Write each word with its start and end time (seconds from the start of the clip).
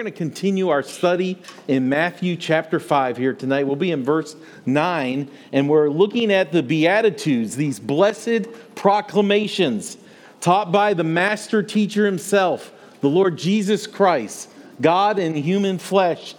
going 0.00 0.10
to 0.10 0.16
continue 0.16 0.70
our 0.70 0.82
study 0.82 1.36
in 1.68 1.86
Matthew 1.90 2.34
chapter 2.34 2.80
5 2.80 3.18
here 3.18 3.34
tonight. 3.34 3.66
We'll 3.66 3.76
be 3.76 3.90
in 3.90 4.02
verse 4.02 4.34
9, 4.64 5.30
and 5.52 5.68
we're 5.68 5.90
looking 5.90 6.32
at 6.32 6.52
the 6.52 6.62
Beatitudes, 6.62 7.54
these 7.54 7.78
blessed 7.78 8.46
proclamations 8.74 9.98
taught 10.40 10.72
by 10.72 10.94
the 10.94 11.04
master 11.04 11.62
teacher 11.62 12.06
himself, 12.06 12.72
the 13.02 13.10
Lord 13.10 13.36
Jesus 13.36 13.86
Christ, 13.86 14.48
God 14.80 15.18
in 15.18 15.34
human 15.34 15.78
flesh. 15.78 16.34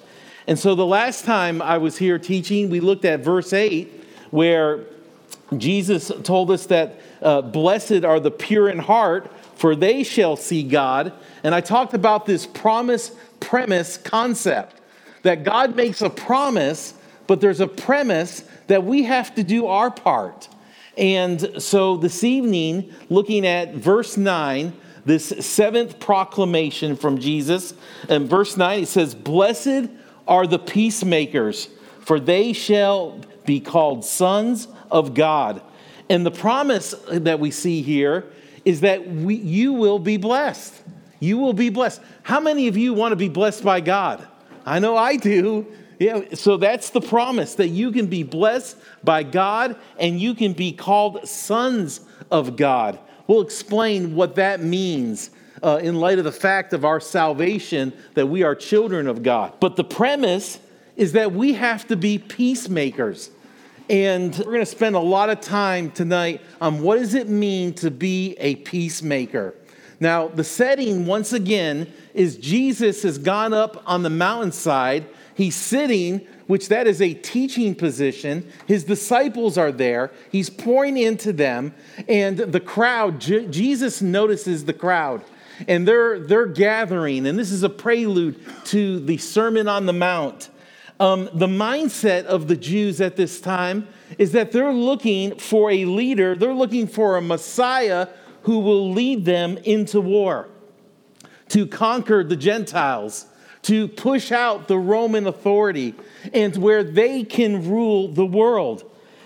And 0.48 0.58
so 0.58 0.74
the 0.74 0.84
last 0.84 1.24
time 1.24 1.62
I 1.62 1.78
was 1.78 2.00
here 2.00 2.18
teaching, 2.18 2.72
we 2.72 2.80
looked 2.80 3.06
at 3.06 3.20
verse 3.20 3.54
8, 3.54 3.92
where 4.32 4.86
Jesus 5.56 6.12
told 6.24 6.50
us 6.50 6.66
that 6.66 7.00
uh, 7.22 7.42
blessed 7.44 8.06
are 8.06 8.20
the 8.20 8.32
pure 8.32 8.70
in 8.70 8.80
heart, 8.80 9.32
for 9.62 9.76
they 9.76 10.02
shall 10.02 10.36
see 10.36 10.64
God. 10.64 11.14
And 11.44 11.54
I 11.54 11.62
talked 11.62 11.94
about 11.94 12.26
this 12.26 12.48
promise 12.48 13.12
premise 13.40 13.96
concept 13.96 14.82
that 15.22 15.44
God 15.44 15.76
makes 15.76 16.02
a 16.02 16.10
promise, 16.10 16.96
but 17.28 17.42
there's 17.42 17.60
a 17.60 17.68
premise 17.68 18.44
that 18.66 18.84
we 18.84 19.04
have 19.04 19.36
to 19.36 19.44
do 19.44 19.68
our 19.68 19.92
part. 19.92 20.50
And 20.98 21.62
so 21.62 21.96
this 21.96 22.24
evening, 22.24 22.92
looking 23.08 23.46
at 23.46 23.76
verse 23.76 24.18
9, 24.18 24.74
this 25.06 25.28
seventh 25.46 26.00
proclamation 26.00 26.96
from 26.96 27.20
Jesus, 27.20 27.76
and 28.10 28.28
verse 28.28 28.58
9, 28.58 28.82
it 28.82 28.88
says, 28.88 29.14
Blessed 29.14 29.92
are 30.28 30.48
the 30.48 30.58
peacemakers, 30.58 31.70
for 32.00 32.20
they 32.20 32.54
shall 32.54 33.20
be 33.46 33.60
called 33.60 34.06
sons 34.06 34.68
of 34.90 35.14
God. 35.14 35.62
And 36.10 36.26
the 36.26 36.32
promise 36.32 36.96
that 37.12 37.40
we 37.40 37.52
see 37.52 37.84
here 37.84 38.26
is 38.66 38.82
that 38.82 39.08
we, 39.08 39.36
you 39.36 39.74
will 39.74 40.00
be 40.00 40.18
blessed. 40.18 40.74
You 41.20 41.38
will 41.38 41.54
be 41.54 41.70
blessed. 41.70 42.02
How 42.24 42.40
many 42.40 42.68
of 42.68 42.78
you 42.78 42.94
want 42.94 43.12
to 43.12 43.16
be 43.16 43.30
blessed 43.30 43.64
by 43.64 43.80
God? 43.80 44.28
I 44.66 44.80
know 44.80 44.98
I 44.98 45.18
do. 45.18 45.68
Yeah, 46.00 46.34
so 46.34 46.58
that's 46.58 46.90
the 46.90 47.02
promise 47.02 47.56
that 47.56 47.68
you 47.68 47.92
can 47.92 48.08
be 48.08 48.24
blessed 48.24 48.76
by 49.04 49.22
God 49.22 49.76
and 50.00 50.20
you 50.20 50.34
can 50.34 50.54
be 50.54 50.72
called 50.72 51.28
sons 51.28 52.02
of 52.32 52.56
God. 52.56 52.98
We'll 53.28 53.42
explain 53.42 54.16
what 54.16 54.36
that 54.36 54.62
means 54.62 55.30
uh, 55.62 55.80
in 55.82 55.96
light 55.96 56.18
of 56.18 56.26
the 56.26 56.32
fact 56.32 56.74
of 56.74 56.84
our 56.86 57.00
salvation 57.00 57.94
that 58.16 58.28
we 58.28 58.42
are 58.42 58.56
children 58.56 59.08
of 59.08 59.22
God. 59.22 59.54
But 59.60 59.76
the 59.76 59.84
premise 59.84 60.60
is 60.96 61.12
that 61.14 61.34
we 61.34 61.54
have 61.54 61.88
to 61.88 61.96
be 61.96 62.18
peacemakers. 62.18 63.30
And 63.90 64.36
we're 64.38 64.46
going 64.46 64.60
to 64.60 64.66
spend 64.66 64.96
a 64.96 65.00
lot 65.00 65.30
of 65.30 65.42
time 65.42 65.92
tonight 65.92 66.42
on 66.62 66.82
what 66.82 66.98
does 66.98 67.14
it 67.14 67.28
mean 67.28 67.74
to 67.76 67.92
be 67.92 68.36
a 68.40 68.56
peacemaker. 68.56 69.54
Now, 70.00 70.28
the 70.28 70.44
setting, 70.44 71.06
once 71.06 71.32
again, 71.32 71.92
is 72.14 72.38
Jesus 72.38 73.04
has 73.04 73.18
gone 73.18 73.54
up 73.54 73.84
on 73.86 74.02
the 74.04 74.10
mountainside. 74.10 75.06
He's 75.36 75.56
sitting, 75.56 76.28
which 76.48 76.70
that 76.70 76.88
is 76.88 77.02
a 77.02 77.14
teaching 77.14 77.76
position. 77.76 78.50
His 78.66 78.84
disciples 78.84 79.58
are 79.58 79.72
there. 79.72 80.12
He's 80.32 80.50
pouring 80.50 80.98
into 80.98 81.32
them. 81.34 81.74
And 82.08 82.38
the 82.38 82.60
crowd, 82.60 83.22
J- 83.22 83.48
Jesus 83.48 84.02
notices 84.02 84.66
the 84.66 84.74
crowd. 84.74 85.24
And 85.68 85.88
they're, 85.88 86.20
they're 86.20 86.48
gathering. 86.48 87.28
And 87.28 87.38
this 87.38 87.52
is 87.52 87.62
a 87.62 87.70
prelude 87.70 88.40
to 88.66 89.00
the 89.00 89.18
Sermon 89.18 89.68
on 89.68 89.86
the 89.86 89.94
Mount. 89.94 90.50
Um, 91.02 91.32
the 91.34 91.48
mindset 91.48 92.26
of 92.26 92.48
the 92.48 92.56
Jews 92.56 93.02
at 93.02 93.16
this 93.16 93.42
time 93.42 93.88
is 94.20 94.34
that 94.34 94.52
they're 94.52 94.72
looking 94.72 95.36
for 95.40 95.72
a 95.72 95.86
leader, 95.86 96.36
they're 96.36 96.54
looking 96.54 96.86
for 96.86 97.18
a 97.18 97.22
Messiah 97.24 98.08
who 98.44 98.60
will 98.60 98.92
lead 98.92 99.26
them 99.26 99.58
into 99.58 100.00
war, 100.00 100.48
to 101.50 101.66
conquer 101.66 102.24
the 102.24 102.36
Gentiles, 102.36 103.26
to 103.64 103.88
push 103.88 104.32
out 104.32 104.68
the 104.68 104.78
Roman 104.78 105.26
authority, 105.26 105.96
and 106.36 106.56
where 106.58 106.84
they 106.84 107.24
can 107.24 107.68
rule 107.68 108.08
the 108.08 108.26
world. 108.26 108.84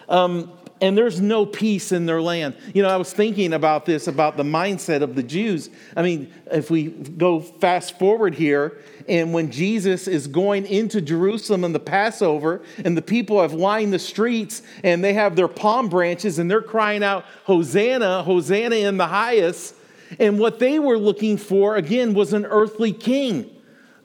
Um, 0.08 0.54
and 0.86 0.96
there's 0.96 1.20
no 1.20 1.48
peace 1.48 1.92
in 1.92 2.06
their 2.06 2.22
land. 2.22 2.56
You 2.76 2.84
know, 2.84 2.90
I 2.90 2.98
was 2.98 3.12
thinking 3.12 3.54
about 3.54 3.88
this, 3.88 4.08
about 4.08 4.38
the 4.38 4.44
mindset 4.44 5.02
of 5.02 5.16
the 5.16 5.24
Jews. 5.24 5.72
I 5.98 6.04
mean, 6.04 6.32
if 6.52 6.70
we 6.70 6.90
go 6.90 7.40
fast 7.40 7.98
forward 7.98 8.36
here, 8.36 8.78
and 9.10 9.34
when 9.34 9.50
Jesus 9.50 10.08
is 10.08 10.28
going 10.28 10.68
into 10.68 11.02
Jerusalem 11.02 11.64
in 11.64 11.74
the 11.74 11.80
Passover, 11.80 12.62
and 12.78 12.96
the 12.96 13.02
people 13.02 13.42
have 13.42 13.54
lined 13.54 13.94
the 13.94 14.00
streets 14.00 14.62
and 14.84 15.04
they 15.04 15.14
have 15.14 15.36
their 15.36 15.48
palm 15.48 15.90
branches 15.90 16.38
and 16.38 16.52
they're 16.52 16.62
crying 16.62 17.04
out, 17.04 17.26
Hosanna, 17.46 18.22
Hosanna 18.22 18.76
in 18.76 18.98
the 18.98 19.08
highest. 19.08 19.74
And 20.20 20.38
what 20.38 20.60
they 20.60 20.78
were 20.78 21.00
looking 21.00 21.38
for, 21.38 21.78
again, 21.78 22.14
was 22.14 22.32
an 22.32 22.46
earthly 22.46 22.94
king. 22.94 23.55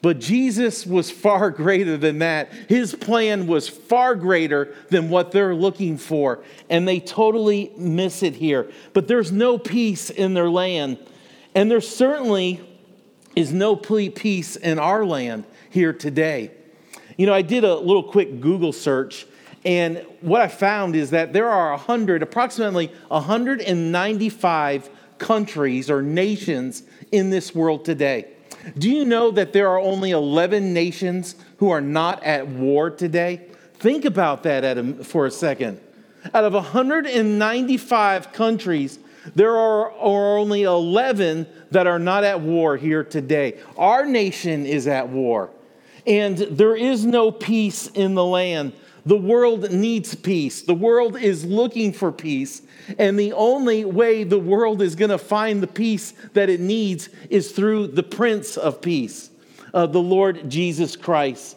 But 0.02 0.18
Jesus 0.18 0.86
was 0.86 1.10
far 1.10 1.50
greater 1.50 1.98
than 1.98 2.20
that. 2.20 2.50
His 2.68 2.94
plan 2.94 3.46
was 3.46 3.68
far 3.68 4.14
greater 4.14 4.74
than 4.88 5.10
what 5.10 5.30
they're 5.30 5.54
looking 5.54 5.98
for. 5.98 6.42
And 6.70 6.88
they 6.88 7.00
totally 7.00 7.70
miss 7.76 8.22
it 8.22 8.34
here. 8.34 8.70
But 8.94 9.08
there's 9.08 9.30
no 9.30 9.58
peace 9.58 10.08
in 10.08 10.32
their 10.32 10.48
land. 10.48 10.98
And 11.54 11.70
there 11.70 11.82
certainly 11.82 12.60
is 13.36 13.52
no 13.52 13.76
peace 13.76 14.56
in 14.56 14.78
our 14.78 15.04
land 15.04 15.44
here 15.68 15.92
today. 15.92 16.52
You 17.18 17.26
know, 17.26 17.34
I 17.34 17.42
did 17.42 17.64
a 17.64 17.74
little 17.74 18.02
quick 18.02 18.40
Google 18.40 18.72
search. 18.72 19.26
And 19.66 19.98
what 20.22 20.40
I 20.40 20.48
found 20.48 20.96
is 20.96 21.10
that 21.10 21.34
there 21.34 21.50
are 21.50 21.72
100, 21.72 22.22
approximately 22.22 22.86
195 23.08 24.90
countries 25.18 25.90
or 25.90 26.00
nations 26.00 26.84
in 27.12 27.28
this 27.28 27.54
world 27.54 27.84
today. 27.84 28.28
Do 28.78 28.90
you 28.90 29.04
know 29.04 29.30
that 29.30 29.52
there 29.52 29.68
are 29.68 29.78
only 29.78 30.10
11 30.10 30.72
nations 30.72 31.36
who 31.58 31.70
are 31.70 31.80
not 31.80 32.22
at 32.22 32.48
war 32.48 32.90
today? 32.90 33.46
Think 33.74 34.04
about 34.04 34.42
that 34.42 34.64
a, 34.78 35.04
for 35.04 35.26
a 35.26 35.30
second. 35.30 35.80
Out 36.34 36.44
of 36.44 36.52
195 36.52 38.32
countries, 38.32 38.98
there 39.34 39.56
are, 39.56 39.90
are 39.92 40.38
only 40.38 40.62
11 40.62 41.46
that 41.70 41.86
are 41.86 41.98
not 41.98 42.24
at 42.24 42.40
war 42.40 42.76
here 42.76 43.04
today. 43.04 43.58
Our 43.78 44.04
nation 44.04 44.66
is 44.66 44.86
at 44.86 45.08
war, 45.08 45.50
and 46.06 46.36
there 46.36 46.76
is 46.76 47.06
no 47.06 47.30
peace 47.30 47.86
in 47.88 48.14
the 48.14 48.24
land. 48.24 48.72
The 49.06 49.16
world 49.16 49.70
needs 49.70 50.14
peace. 50.14 50.62
The 50.62 50.74
world 50.74 51.16
is 51.16 51.44
looking 51.44 51.92
for 51.92 52.12
peace. 52.12 52.62
And 52.98 53.18
the 53.18 53.32
only 53.32 53.84
way 53.84 54.24
the 54.24 54.38
world 54.38 54.82
is 54.82 54.94
going 54.94 55.10
to 55.10 55.18
find 55.18 55.62
the 55.62 55.66
peace 55.66 56.12
that 56.34 56.50
it 56.50 56.60
needs 56.60 57.08
is 57.30 57.52
through 57.52 57.88
the 57.88 58.02
Prince 58.02 58.56
of 58.56 58.80
Peace, 58.80 59.30
uh, 59.72 59.86
the 59.86 60.02
Lord 60.02 60.48
Jesus 60.50 60.96
Christ. 60.96 61.56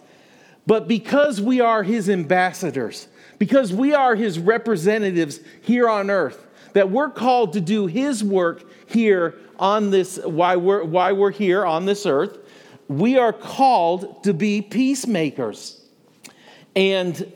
But 0.66 0.88
because 0.88 1.42
we 1.42 1.60
are 1.60 1.84
his 1.84 2.10
ambassadors, 2.10 3.08
because 3.38 3.74
we 3.74 3.94
are 3.94 4.16
his 4.16 4.40
representatives 4.40 5.40
here 5.62 5.90
on 5.90 6.10
earth, 6.10 6.48
that 6.74 6.90
we're 6.90 7.10
called 7.10 7.54
to 7.54 7.62
do 7.62 7.88
his 7.88 8.24
work 8.24 8.64
here 8.88 9.36
on 9.60 9.92
this, 9.92 10.18
why 10.18 10.56
we're, 10.56 10.84
why 10.84 11.12
we're 11.12 11.32
here 11.32 11.66
on 11.66 11.86
this 11.86 12.06
earth, 12.06 12.38
we 12.88 13.18
are 13.18 13.34
called 13.34 14.24
to 14.24 14.34
be 14.34 14.62
peacemakers. 14.62 15.83
And 16.76 17.32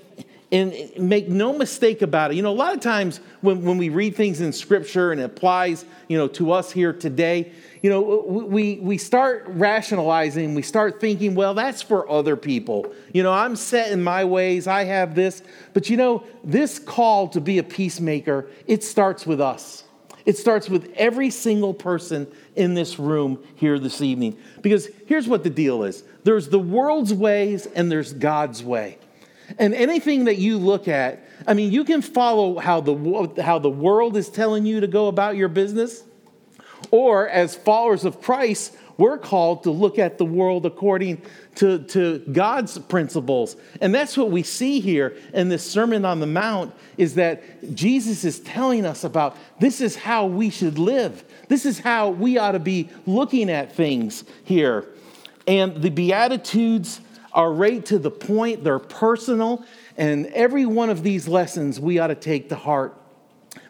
and 0.51 0.73
make 0.97 1.27
no 1.27 1.57
mistake 1.57 2.01
about 2.01 2.31
it. 2.31 2.35
You 2.35 2.41
know, 2.41 2.51
a 2.51 2.55
lot 2.55 2.73
of 2.73 2.79
times 2.79 3.19
when, 3.41 3.63
when 3.63 3.77
we 3.77 3.89
read 3.89 4.15
things 4.15 4.39
in 4.39 4.53
scripture 4.53 5.11
and 5.11 5.19
it 5.19 5.25
applies, 5.25 5.83
you 6.07 6.17
know, 6.17 6.27
to 6.29 6.53
us 6.53 6.71
here 6.71 6.93
today, 6.93 7.51
you 7.81 7.89
know, 7.89 8.01
we, 8.01 8.75
we 8.75 8.97
start 8.97 9.43
rationalizing, 9.47 10.55
we 10.55 10.61
start 10.61 11.01
thinking, 11.01 11.35
well, 11.35 11.53
that's 11.53 11.81
for 11.81 12.09
other 12.09 12.37
people. 12.37 12.93
You 13.13 13.23
know, 13.23 13.33
I'm 13.33 13.55
set 13.57 13.91
in 13.91 14.01
my 14.01 14.23
ways, 14.23 14.67
I 14.67 14.85
have 14.85 15.15
this. 15.15 15.43
But 15.73 15.89
you 15.89 15.97
know, 15.97 16.23
this 16.43 16.79
call 16.79 17.27
to 17.29 17.41
be 17.41 17.57
a 17.57 17.63
peacemaker, 17.63 18.47
it 18.67 18.83
starts 18.83 19.27
with 19.27 19.41
us. 19.41 19.83
It 20.25 20.37
starts 20.37 20.69
with 20.69 20.93
every 20.95 21.29
single 21.29 21.73
person 21.73 22.27
in 22.55 22.73
this 22.73 22.99
room 22.99 23.43
here 23.55 23.79
this 23.79 24.01
evening. 24.01 24.37
Because 24.61 24.89
here's 25.05 25.27
what 25.27 25.43
the 25.43 25.49
deal 25.49 25.83
is 25.83 26.03
there's 26.23 26.49
the 26.49 26.59
world's 26.59 27.13
ways 27.13 27.65
and 27.65 27.91
there's 27.91 28.13
God's 28.13 28.63
way. 28.63 28.97
And 29.57 29.73
anything 29.73 30.25
that 30.25 30.37
you 30.37 30.57
look 30.57 30.87
at, 30.87 31.23
I 31.47 31.53
mean, 31.53 31.71
you 31.71 31.83
can 31.83 32.01
follow 32.01 32.57
how 32.57 32.81
the, 32.81 33.41
how 33.41 33.59
the 33.59 33.69
world 33.69 34.17
is 34.17 34.29
telling 34.29 34.65
you 34.65 34.81
to 34.81 34.87
go 34.87 35.07
about 35.07 35.35
your 35.35 35.47
business, 35.47 36.03
or 36.91 37.27
as 37.27 37.55
followers 37.55 38.05
of 38.05 38.21
Christ, 38.21 38.75
we're 38.97 39.17
called 39.17 39.63
to 39.63 39.71
look 39.71 39.99
at 39.99 40.17
the 40.17 40.25
world 40.25 40.65
according 40.65 41.21
to, 41.55 41.79
to 41.85 42.19
God's 42.31 42.77
principles. 42.77 43.55
And 43.79 43.93
that's 43.93 44.17
what 44.17 44.31
we 44.31 44.43
see 44.43 44.79
here 44.79 45.15
in 45.33 45.49
this 45.49 45.69
Sermon 45.69 46.03
on 46.03 46.19
the 46.19 46.27
Mount 46.27 46.73
is 46.97 47.15
that 47.15 47.75
Jesus 47.75 48.23
is 48.23 48.39
telling 48.39 48.85
us 48.85 49.03
about 49.03 49.37
this 49.59 49.81
is 49.81 49.95
how 49.95 50.25
we 50.25 50.49
should 50.49 50.79
live. 50.79 51.23
This 51.47 51.65
is 51.65 51.79
how 51.79 52.09
we 52.09 52.37
ought 52.37 52.53
to 52.53 52.59
be 52.59 52.89
looking 53.05 53.49
at 53.49 53.75
things 53.75 54.23
here. 54.43 54.87
And 55.47 55.81
the 55.81 55.89
Beatitudes 55.89 56.99
are 57.37 57.53
right 57.53 57.85
to 57.85 57.99
the 57.99 58.09
point, 58.09 58.63
they're 58.63 58.79
personal, 58.79 59.63
and 59.95 60.25
every 60.27 60.65
one 60.65 60.89
of 60.89 61.03
these 61.03 61.27
lessons 61.27 61.79
we 61.79 61.99
ought 61.99 62.07
to 62.07 62.15
take 62.15 62.49
to 62.49 62.55
heart. 62.55 62.99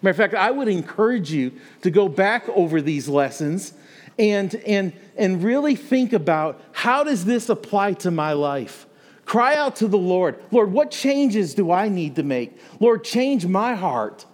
Matter 0.01 0.11
of 0.11 0.15
fact, 0.15 0.33
I 0.33 0.51
would 0.51 0.69
encourage 0.69 1.31
you 1.31 1.51
to 1.81 1.91
go 1.91 2.07
back 2.07 2.47
over 2.49 2.81
these 2.81 3.09
lessons 3.09 3.73
and, 4.17 4.55
and, 4.55 4.93
and 5.17 5.43
really 5.43 5.75
think 5.75 6.13
about 6.13 6.61
how 6.71 7.03
does 7.03 7.25
this 7.25 7.49
apply 7.49 7.93
to 7.93 8.09
my 8.09 8.31
life? 8.31 8.85
Cry 9.25 9.55
out 9.55 9.75
to 9.77 9.89
the 9.89 9.97
Lord. 9.97 10.41
Lord, 10.49 10.71
what 10.71 10.89
changes 10.89 11.53
do 11.53 11.69
I 11.69 11.89
need 11.89 12.15
to 12.15 12.23
make? 12.23 12.57
Lord, 12.79 13.03
change 13.03 13.45
my 13.45 13.75
heart 13.75 14.25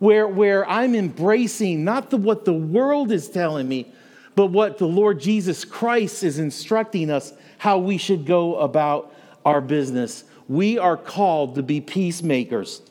where, 0.00 0.28
where 0.28 0.68
I'm 0.68 0.94
embracing 0.94 1.82
not 1.82 2.10
the, 2.10 2.18
what 2.18 2.44
the 2.44 2.52
world 2.52 3.10
is 3.10 3.30
telling 3.30 3.66
me, 3.66 3.90
but 4.34 4.46
what 4.46 4.76
the 4.76 4.86
Lord 4.86 5.18
Jesus 5.18 5.64
Christ 5.64 6.22
is 6.22 6.38
instructing 6.38 7.08
us 7.08 7.32
how 7.62 7.78
we 7.78 7.96
should 7.96 8.26
go 8.26 8.56
about 8.56 9.14
our 9.44 9.60
business. 9.60 10.24
We 10.48 10.78
are 10.78 10.96
called 10.96 11.54
to 11.54 11.62
be 11.62 11.80
peacemakers. 11.80 12.82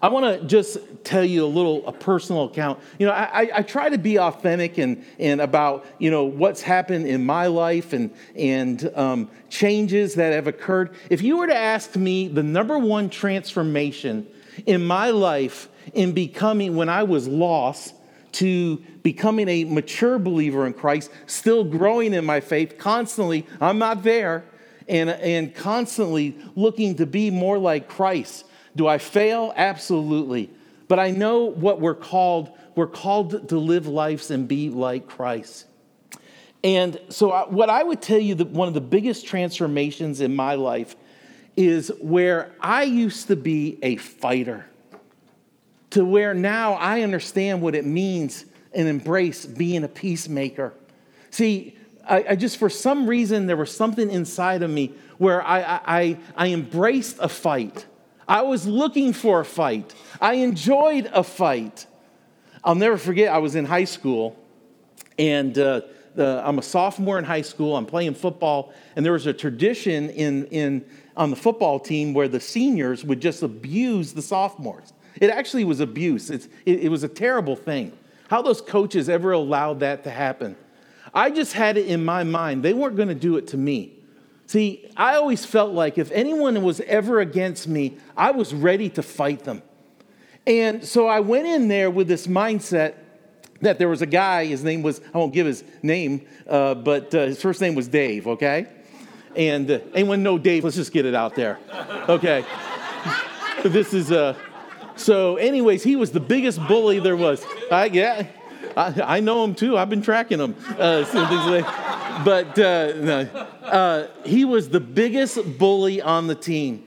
I 0.00 0.08
want 0.08 0.40
to 0.40 0.46
just 0.46 0.78
tell 1.04 1.22
you 1.22 1.44
a 1.44 1.52
little 1.58 1.86
a 1.86 1.92
personal 1.92 2.44
account. 2.44 2.80
You 2.98 3.04
know, 3.04 3.12
I, 3.12 3.50
I 3.54 3.60
try 3.60 3.90
to 3.90 3.98
be 3.98 4.18
authentic 4.18 4.78
and, 4.78 5.04
and 5.18 5.42
about 5.42 5.84
you 5.98 6.10
know 6.10 6.24
what's 6.24 6.62
happened 6.62 7.06
in 7.06 7.26
my 7.26 7.48
life 7.48 7.92
and 7.92 8.10
and 8.34 8.90
um, 8.94 9.30
changes 9.50 10.14
that 10.14 10.32
have 10.32 10.46
occurred. 10.46 10.94
If 11.10 11.20
you 11.20 11.36
were 11.36 11.48
to 11.48 11.54
ask 11.54 11.94
me 11.94 12.28
the 12.28 12.42
number 12.42 12.78
one 12.78 13.10
transformation 13.10 14.26
in 14.64 14.86
my 14.86 15.10
life 15.10 15.68
in 15.92 16.12
becoming 16.12 16.76
when 16.76 16.88
I 16.88 17.02
was 17.02 17.28
lost 17.28 17.94
to 18.32 18.76
becoming 19.02 19.48
a 19.48 19.64
mature 19.64 20.18
believer 20.18 20.66
in 20.66 20.72
Christ, 20.72 21.10
still 21.26 21.64
growing 21.64 22.14
in 22.14 22.24
my 22.24 22.40
faith 22.40 22.78
constantly, 22.78 23.46
I'm 23.60 23.78
not 23.78 24.02
there, 24.02 24.44
and, 24.88 25.10
and 25.10 25.54
constantly 25.54 26.36
looking 26.54 26.96
to 26.96 27.06
be 27.06 27.30
more 27.30 27.58
like 27.58 27.88
Christ 27.88 28.44
do 28.74 28.86
I 28.86 28.98
fail? 28.98 29.52
Absolutely. 29.54 30.50
But 30.88 30.98
I 30.98 31.10
know 31.10 31.44
what 31.44 31.80
we're 31.80 31.94
called. 31.94 32.50
We're 32.74 32.86
called 32.86 33.48
to 33.50 33.58
live 33.58 33.86
lives 33.86 34.30
and 34.30 34.48
be 34.48 34.70
like 34.70 35.06
Christ. 35.06 35.66
And 36.64 36.98
so, 37.08 37.30
what 37.48 37.68
I 37.70 37.82
would 37.82 38.00
tell 38.00 38.18
you 38.18 38.34
that 38.36 38.48
one 38.48 38.68
of 38.68 38.74
the 38.74 38.80
biggest 38.80 39.26
transformations 39.26 40.20
in 40.20 40.34
my 40.34 40.54
life 40.54 40.96
is 41.56 41.92
where 42.00 42.54
I 42.60 42.84
used 42.84 43.26
to 43.28 43.36
be 43.36 43.78
a 43.82 43.96
fighter 43.96 44.66
to 45.92 46.04
where 46.04 46.32
now 46.32 46.72
I 46.74 47.02
understand 47.02 47.60
what 47.60 47.74
it 47.74 47.84
means 47.84 48.46
and 48.72 48.88
embrace 48.88 49.44
being 49.44 49.84
a 49.84 49.88
peacemaker. 49.88 50.72
See, 51.30 51.76
I, 52.08 52.24
I, 52.30 52.36
just, 52.36 52.56
for 52.56 52.70
some 52.70 53.06
reason, 53.06 53.46
there 53.46 53.56
was 53.56 53.74
something 53.74 54.10
inside 54.10 54.62
of 54.62 54.70
me 54.70 54.94
where 55.18 55.42
I, 55.42 55.80
I, 55.84 56.18
I 56.34 56.48
embraced 56.48 57.18
a 57.20 57.28
fight. 57.28 57.86
I 58.26 58.42
was 58.42 58.66
looking 58.66 59.12
for 59.12 59.40
a 59.40 59.44
fight. 59.44 59.94
I 60.20 60.34
enjoyed 60.34 61.10
a 61.12 61.22
fight. 61.22 61.86
I'll 62.64 62.74
never 62.74 62.96
forget, 62.96 63.32
I 63.32 63.38
was 63.38 63.54
in 63.54 63.66
high 63.66 63.84
school, 63.84 64.38
and 65.18 65.56
uh, 65.58 65.82
the, 66.14 66.42
I'm 66.44 66.58
a 66.58 66.62
sophomore 66.62 67.18
in 67.18 67.24
high 67.24 67.42
school. 67.42 67.76
I'm 67.76 67.86
playing 67.86 68.14
football, 68.14 68.72
and 68.96 69.04
there 69.04 69.12
was 69.12 69.26
a 69.26 69.32
tradition 69.32 70.08
in, 70.10 70.46
in, 70.46 70.84
on 71.18 71.28
the 71.28 71.36
football 71.36 71.78
team 71.78 72.14
where 72.14 72.28
the 72.28 72.40
seniors 72.40 73.04
would 73.04 73.20
just 73.20 73.42
abuse 73.42 74.14
the 74.14 74.22
sophomores. 74.22 74.94
It 75.20 75.30
actually 75.30 75.64
was 75.64 75.80
abuse, 75.80 76.30
it, 76.30 76.48
it 76.64 76.90
was 76.90 77.02
a 77.02 77.08
terrible 77.08 77.56
thing. 77.56 77.92
How 78.28 78.40
those 78.40 78.60
coaches 78.60 79.08
ever 79.08 79.32
allowed 79.32 79.80
that 79.80 80.04
to 80.04 80.10
happen. 80.10 80.56
I 81.14 81.30
just 81.30 81.52
had 81.52 81.76
it 81.76 81.86
in 81.86 82.04
my 82.04 82.24
mind, 82.24 82.62
they 82.62 82.72
weren't 82.72 82.96
going 82.96 83.08
to 83.08 83.14
do 83.14 83.36
it 83.36 83.48
to 83.48 83.56
me. 83.56 83.98
See, 84.46 84.90
I 84.96 85.16
always 85.16 85.44
felt 85.44 85.72
like 85.72 85.98
if 85.98 86.10
anyone 86.12 86.62
was 86.62 86.80
ever 86.80 87.20
against 87.20 87.68
me, 87.68 87.98
I 88.16 88.32
was 88.32 88.52
ready 88.52 88.88
to 88.90 89.02
fight 89.02 89.44
them. 89.44 89.62
And 90.46 90.84
so 90.84 91.06
I 91.06 91.20
went 91.20 91.46
in 91.46 91.68
there 91.68 91.90
with 91.90 92.08
this 92.08 92.26
mindset 92.26 92.94
that 93.60 93.78
there 93.78 93.88
was 93.88 94.02
a 94.02 94.06
guy, 94.06 94.46
his 94.46 94.64
name 94.64 94.82
was, 94.82 95.00
I 95.14 95.18
won't 95.18 95.32
give 95.32 95.46
his 95.46 95.62
name, 95.82 96.26
uh, 96.48 96.74
but 96.74 97.14
uh, 97.14 97.26
his 97.26 97.40
first 97.40 97.60
name 97.60 97.74
was 97.74 97.86
Dave, 97.86 98.26
okay? 98.26 98.66
And 99.36 99.70
uh, 99.70 99.78
anyone 99.94 100.22
know 100.22 100.36
Dave? 100.36 100.64
Let's 100.64 100.76
just 100.76 100.92
get 100.92 101.06
it 101.06 101.14
out 101.14 101.34
there, 101.34 101.58
okay? 102.08 102.44
this 103.64 103.94
is, 103.94 104.10
uh, 104.10 104.34
so, 105.02 105.36
anyways, 105.36 105.82
he 105.82 105.96
was 105.96 106.12
the 106.12 106.20
biggest 106.20 106.64
bully 106.68 107.00
there 107.00 107.16
was. 107.16 107.44
I, 107.70 107.86
yeah, 107.86 108.26
I, 108.76 109.16
I 109.16 109.20
know 109.20 109.42
him 109.44 109.54
too. 109.54 109.76
I've 109.76 109.90
been 109.90 110.02
tracking 110.02 110.38
him. 110.38 110.54
Uh, 110.78 111.02
but 112.24 112.58
uh, 112.58 113.26
uh, 113.64 114.06
he 114.24 114.44
was 114.44 114.68
the 114.68 114.80
biggest 114.80 115.58
bully 115.58 116.00
on 116.00 116.26
the 116.26 116.34
team. 116.34 116.84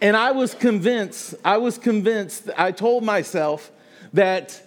And 0.00 0.16
I 0.16 0.32
was 0.32 0.54
convinced, 0.54 1.34
I 1.44 1.58
was 1.58 1.76
convinced, 1.76 2.48
I 2.56 2.72
told 2.72 3.04
myself 3.04 3.70
that 4.14 4.62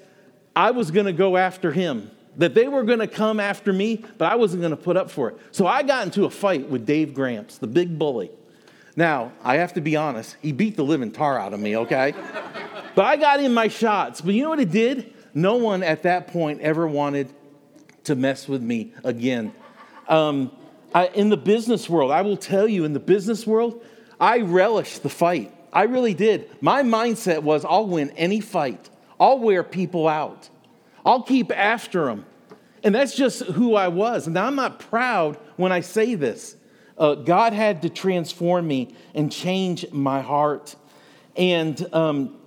I 0.55 0.71
was 0.71 0.91
going 0.91 1.07
to 1.07 1.13
go 1.13 1.37
after 1.37 1.71
him, 1.71 2.11
that 2.37 2.53
they 2.53 2.67
were 2.67 2.83
going 2.83 2.99
to 2.99 3.07
come 3.07 3.39
after 3.39 3.73
me, 3.73 4.03
but 4.17 4.31
I 4.31 4.35
wasn't 4.35 4.61
going 4.61 4.75
to 4.75 4.81
put 4.81 4.95
up 4.95 5.09
for 5.09 5.29
it. 5.29 5.37
So 5.51 5.65
I 5.65 5.81
got 5.83 6.05
into 6.05 6.25
a 6.25 6.29
fight 6.29 6.69
with 6.69 6.85
Dave 6.85 7.13
Gramps, 7.13 7.57
the 7.57 7.67
big 7.67 7.97
bully. 7.97 8.29
Now, 8.95 9.31
I 9.43 9.55
have 9.57 9.73
to 9.73 9.81
be 9.81 9.95
honest, 9.95 10.37
he 10.41 10.51
beat 10.51 10.75
the 10.75 10.83
living 10.83 11.11
tar 11.11 11.39
out 11.39 11.53
of 11.53 11.59
me, 11.59 11.77
okay? 11.77 12.13
But 12.95 13.05
I 13.05 13.15
got 13.15 13.39
in 13.39 13.53
my 13.53 13.67
shots. 13.67 14.21
But 14.21 14.33
you 14.33 14.43
know 14.43 14.49
what 14.49 14.59
it 14.59 14.71
did? 14.71 15.13
No 15.33 15.55
one 15.55 15.83
at 15.83 16.03
that 16.03 16.27
point 16.27 16.61
ever 16.61 16.87
wanted 16.87 17.33
to 18.03 18.15
mess 18.15 18.47
with 18.47 18.61
me 18.61 18.93
again. 19.03 19.53
Um, 20.07 20.51
I, 20.93 21.07
in 21.07 21.29
the 21.29 21.37
business 21.37 21.89
world, 21.89 22.11
I 22.11 22.21
will 22.21 22.37
tell 22.37 22.67
you, 22.67 22.85
in 22.85 22.93
the 22.93 22.99
business 22.99 23.47
world, 23.47 23.83
I 24.19 24.39
relish 24.39 24.99
the 24.99 25.09
fight. 25.09 25.53
I 25.71 25.83
really 25.83 26.13
did. 26.13 26.49
My 26.61 26.83
mindset 26.83 27.41
was 27.41 27.65
I'll 27.65 27.87
win 27.87 28.11
any 28.11 28.41
fight, 28.41 28.89
I'll 29.19 29.39
wear 29.39 29.63
people 29.63 30.07
out, 30.07 30.49
I'll 31.05 31.23
keep 31.23 31.51
after 31.51 32.05
them. 32.05 32.25
And 32.83 32.93
that's 32.93 33.15
just 33.15 33.43
who 33.43 33.75
I 33.75 33.87
was. 33.87 34.27
Now, 34.27 34.45
I'm 34.45 34.55
not 34.55 34.79
proud 34.79 35.37
when 35.55 35.71
I 35.71 35.79
say 35.79 36.15
this. 36.15 36.57
Uh, 36.97 37.15
God 37.15 37.53
had 37.53 37.81
to 37.83 37.89
transform 37.89 38.67
me 38.67 38.93
and 39.15 39.31
change 39.31 39.89
my 39.91 40.21
heart. 40.21 40.75
And, 41.37 41.87
um, 41.93 42.37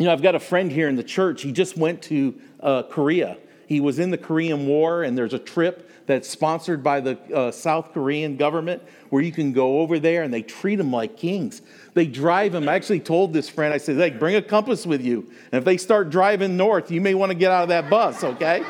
you 0.00 0.06
know, 0.06 0.14
I've 0.14 0.22
got 0.22 0.34
a 0.34 0.40
friend 0.40 0.72
here 0.72 0.88
in 0.88 0.96
the 0.96 1.04
church. 1.04 1.42
He 1.42 1.52
just 1.52 1.76
went 1.76 2.00
to 2.04 2.34
uh, 2.60 2.84
Korea. 2.84 3.36
He 3.66 3.80
was 3.80 3.98
in 3.98 4.10
the 4.10 4.16
Korean 4.16 4.66
War, 4.66 5.02
and 5.02 5.16
there's 5.16 5.34
a 5.34 5.38
trip 5.38 5.90
that's 6.06 6.26
sponsored 6.26 6.82
by 6.82 7.00
the 7.00 7.18
uh, 7.34 7.50
South 7.50 7.92
Korean 7.92 8.38
government 8.38 8.82
where 9.10 9.22
you 9.22 9.30
can 9.30 9.52
go 9.52 9.80
over 9.80 9.98
there 9.98 10.22
and 10.22 10.32
they 10.32 10.40
treat 10.40 10.76
them 10.76 10.90
like 10.90 11.18
kings. 11.18 11.60
They 11.92 12.06
drive 12.06 12.52
them. 12.52 12.66
I 12.66 12.76
actually 12.76 13.00
told 13.00 13.34
this 13.34 13.50
friend, 13.50 13.74
I 13.74 13.76
said, 13.76 13.98
hey, 13.98 14.08
bring 14.08 14.36
a 14.36 14.42
compass 14.42 14.86
with 14.86 15.04
you. 15.04 15.30
And 15.52 15.58
if 15.58 15.66
they 15.66 15.76
start 15.76 16.08
driving 16.08 16.56
north, 16.56 16.90
you 16.90 17.02
may 17.02 17.12
want 17.12 17.28
to 17.28 17.36
get 17.36 17.52
out 17.52 17.64
of 17.64 17.68
that 17.68 17.90
bus, 17.90 18.24
okay? 18.24 18.64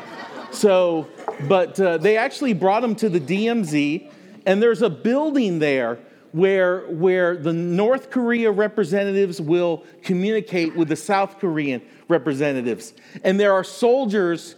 so, 0.51 1.07
but 1.47 1.79
uh, 1.79 1.97
they 1.97 2.17
actually 2.17 2.51
brought 2.51 2.81
them 2.81 2.93
to 2.95 3.07
the 3.07 3.21
DMZ, 3.21 4.11
and 4.45 4.61
there's 4.61 4.81
a 4.81 4.89
building 4.89 5.59
there 5.59 5.97
where, 6.31 6.81
where 6.87 7.35
the 7.35 7.53
North 7.53 8.09
Korea 8.09 8.51
representatives 8.51 9.41
will 9.41 9.83
communicate 10.03 10.75
with 10.75 10.87
the 10.87 10.95
South 10.95 11.39
Korean 11.39 11.81
representatives. 12.07 12.93
And 13.23 13.39
there 13.39 13.53
are 13.53 13.63
soldiers 13.63 14.55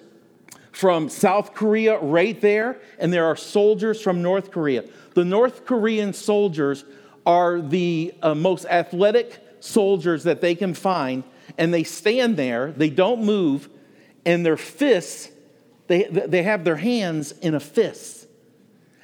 from 0.71 1.09
South 1.09 1.53
Korea 1.53 2.00
right 2.00 2.39
there, 2.41 2.79
and 3.00 3.13
there 3.13 3.25
are 3.25 3.36
soldiers 3.36 4.01
from 4.01 4.21
North 4.21 4.51
Korea. 4.51 4.83
The 5.13 5.25
North 5.25 5.65
Korean 5.65 6.13
soldiers 6.13 6.83
are 7.25 7.62
the 7.62 8.13
uh, 8.21 8.36
most 8.36 8.65
athletic 8.65 9.39
soldiers 9.59 10.24
that 10.24 10.41
they 10.41 10.55
can 10.55 10.74
find, 10.74 11.24
and 11.57 11.74
they 11.74 11.83
stand 11.83 12.38
there, 12.38 12.71
they 12.71 12.89
don't 12.89 13.24
move, 13.24 13.69
and 14.25 14.45
their 14.45 14.57
fists, 14.57 15.29
they, 15.88 16.03
they 16.03 16.43
have 16.43 16.63
their 16.63 16.75
hands 16.75 17.31
in 17.33 17.53
a 17.55 17.59
fist. 17.59 18.27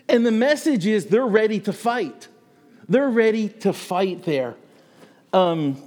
And 0.08 0.25
the 0.25 0.32
message 0.32 0.88
is 0.88 1.05
they're 1.05 1.25
ready 1.25 1.60
to 1.62 1.74
fight. 1.74 2.27
They're 2.89 3.10
ready 3.10 3.50
to 3.50 3.72
fight 3.72 4.24
there. 4.24 4.55
Um, 5.31 5.77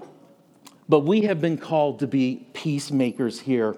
but 0.88 1.00
we 1.00 1.22
have 1.22 1.40
been 1.40 1.58
called 1.58 1.98
to 2.00 2.06
be 2.06 2.46
peacemakers 2.54 3.40
here 3.40 3.76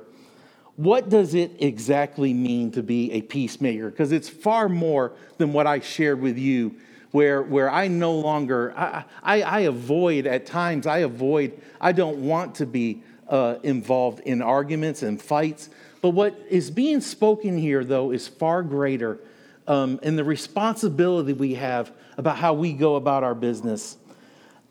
what 0.76 1.08
does 1.08 1.34
it 1.34 1.52
exactly 1.60 2.34
mean 2.34 2.72
to 2.72 2.82
be 2.82 3.12
a 3.12 3.22
peacemaker? 3.22 3.90
Because 3.90 4.12
it's 4.12 4.28
far 4.28 4.68
more 4.68 5.12
than 5.38 5.52
what 5.52 5.66
I 5.66 5.80
shared 5.80 6.20
with 6.20 6.36
you, 6.36 6.74
where, 7.12 7.42
where 7.42 7.70
I 7.70 7.86
no 7.86 8.12
longer, 8.12 8.74
I, 8.76 9.04
I, 9.22 9.42
I 9.42 9.60
avoid, 9.60 10.26
at 10.26 10.46
times, 10.46 10.86
I 10.86 10.98
avoid, 10.98 11.60
I 11.80 11.92
don't 11.92 12.18
want 12.18 12.56
to 12.56 12.66
be 12.66 13.02
uh, 13.28 13.56
involved 13.62 14.20
in 14.20 14.42
arguments 14.42 15.02
and 15.04 15.20
fights. 15.22 15.70
But 16.02 16.10
what 16.10 16.36
is 16.50 16.72
being 16.72 17.00
spoken 17.00 17.56
here, 17.56 17.84
though, 17.84 18.10
is 18.10 18.26
far 18.26 18.62
greater 18.62 19.20
um, 19.66 19.98
in 20.02 20.16
the 20.16 20.24
responsibility 20.24 21.32
we 21.32 21.54
have 21.54 21.92
about 22.16 22.36
how 22.36 22.52
we 22.52 22.72
go 22.72 22.96
about 22.96 23.24
our 23.24 23.34
business. 23.34 23.96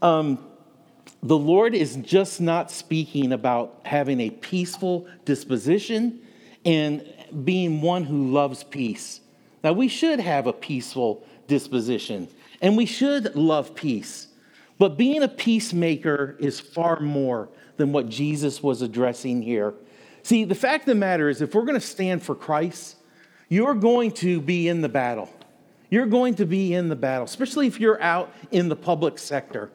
Um, 0.01 0.45
the 1.21 1.37
Lord 1.37 1.73
is 1.73 1.95
just 1.97 2.41
not 2.41 2.69
speaking 2.69 3.31
about 3.31 3.81
having 3.85 4.19
a 4.19 4.29
peaceful 4.29 5.07
disposition 5.25 6.21
and 6.65 7.05
being 7.43 7.81
one 7.81 8.03
who 8.03 8.31
loves 8.31 8.63
peace. 8.63 9.21
Now, 9.63 9.73
we 9.73 9.87
should 9.87 10.19
have 10.19 10.47
a 10.47 10.53
peaceful 10.53 11.25
disposition 11.47 12.27
and 12.61 12.77
we 12.77 12.85
should 12.85 13.35
love 13.35 13.75
peace. 13.75 14.27
But 14.77 14.97
being 14.97 15.23
a 15.23 15.27
peacemaker 15.27 16.35
is 16.39 16.59
far 16.59 16.99
more 16.99 17.49
than 17.77 17.91
what 17.91 18.09
Jesus 18.09 18.61
was 18.61 18.81
addressing 18.81 19.41
here. 19.41 19.73
See, 20.23 20.43
the 20.43 20.55
fact 20.55 20.83
of 20.83 20.87
the 20.87 20.95
matter 20.95 21.29
is, 21.29 21.41
if 21.41 21.53
we're 21.53 21.65
going 21.65 21.79
to 21.79 21.85
stand 21.85 22.23
for 22.23 22.35
Christ, 22.35 22.97
you're 23.53 23.75
going 23.75 24.09
to 24.09 24.41
be 24.41 24.67
in 24.67 24.81
the 24.81 24.89
battle. 24.89 25.29
You're 25.91 26.07
going 26.07 26.33
to 26.35 26.45
be 26.45 26.73
in 26.73 26.89
the 26.89 26.95
battle, 26.95 27.25
especially 27.25 27.67
if 27.67 27.79
you're 27.79 28.01
out 28.01 28.33
in 28.49 28.67
the 28.67 28.75
public 28.75 29.19
sector. 29.19 29.69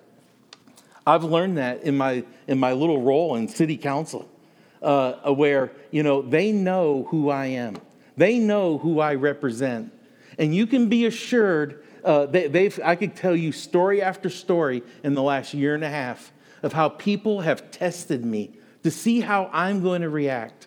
I've 1.06 1.23
learned 1.23 1.58
that 1.58 1.85
in 1.85 1.97
my, 1.97 2.25
in 2.49 2.58
my 2.58 2.73
little 2.73 3.00
role 3.00 3.37
in 3.37 3.47
city 3.47 3.76
council, 3.76 4.28
uh, 4.82 5.32
where, 5.32 5.70
you 5.92 6.02
know, 6.02 6.23
they 6.23 6.50
know 6.50 7.06
who 7.11 7.30
I 7.30 7.47
am. 7.47 7.76
They 8.16 8.40
know 8.40 8.78
who 8.78 8.99
I 8.99 9.14
represent. 9.14 9.92
And 10.38 10.52
you 10.52 10.66
can 10.66 10.88
be 10.88 11.06
assured, 11.06 11.85
uh, 12.02 12.26
they, 12.26 12.64
have 12.64 12.80
I 12.85 12.97
could 12.97 13.14
tell 13.14 13.37
you 13.37 13.52
story 13.52 14.02
after 14.02 14.28
story 14.28 14.82
in 15.04 15.14
the 15.14 15.23
last 15.23 15.54
year 15.54 15.76
and 15.76 15.85
a 15.85 15.88
half 15.88 16.32
of 16.64 16.73
how 16.73 16.88
people 16.88 17.42
have 17.42 17.70
tested 17.70 18.25
me 18.25 18.50
to 18.82 18.90
see 18.90 19.20
how 19.20 19.49
I'm 19.52 19.85
going 19.85 20.02
to 20.02 20.11
react. 20.11 20.66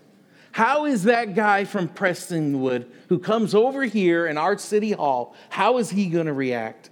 How 0.51 0.85
is 0.85 1.03
that 1.03 1.33
guy 1.35 1.63
from 1.65 1.87
Prestonwood 1.87 2.85
who 3.09 3.19
comes 3.19 3.55
over 3.55 3.83
here 3.83 4.27
in 4.27 4.37
our 4.37 4.57
city 4.57 4.91
hall, 4.91 5.35
how 5.49 5.77
is 5.77 5.89
he 5.89 6.07
going 6.07 6.25
to 6.25 6.33
react? 6.33 6.89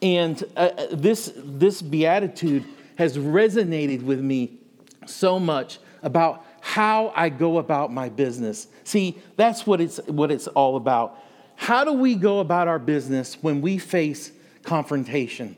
And 0.00 0.42
uh, 0.56 0.70
uh, 0.76 0.86
this, 0.92 1.32
this 1.36 1.82
beatitude 1.82 2.64
has 2.96 3.18
resonated 3.18 4.02
with 4.02 4.20
me 4.20 4.58
so 5.06 5.38
much 5.38 5.78
about 6.02 6.44
how 6.60 7.12
I 7.14 7.28
go 7.28 7.58
about 7.58 7.92
my 7.92 8.08
business. 8.08 8.68
See, 8.84 9.18
that's 9.36 9.66
what 9.66 9.80
it's, 9.80 9.98
what 10.06 10.30
it's 10.30 10.46
all 10.48 10.76
about. 10.76 11.18
How 11.56 11.84
do 11.84 11.92
we 11.92 12.14
go 12.14 12.40
about 12.40 12.68
our 12.68 12.78
business 12.78 13.36
when 13.42 13.60
we 13.60 13.78
face 13.78 14.32
confrontation? 14.62 15.56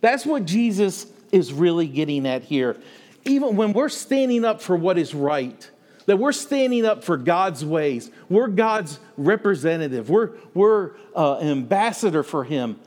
That's 0.00 0.24
what 0.24 0.46
Jesus 0.46 1.06
is 1.30 1.52
really 1.52 1.86
getting 1.86 2.26
at 2.26 2.42
here. 2.42 2.76
Even 3.24 3.56
when 3.56 3.72
we're 3.72 3.88
standing 3.88 4.44
up 4.44 4.60
for 4.60 4.76
what 4.76 4.98
is 4.98 5.14
right, 5.14 5.70
that 6.06 6.18
we're 6.18 6.32
standing 6.32 6.84
up 6.84 7.04
for 7.04 7.16
God's 7.16 7.64
ways. 7.64 8.10
We're 8.28 8.48
God's 8.48 8.98
representative. 9.16 10.10
We're, 10.10 10.32
we're 10.54 10.92
uh, 11.14 11.36
an 11.36 11.48
ambassador 11.48 12.22
for 12.22 12.44
Him. 12.44 12.78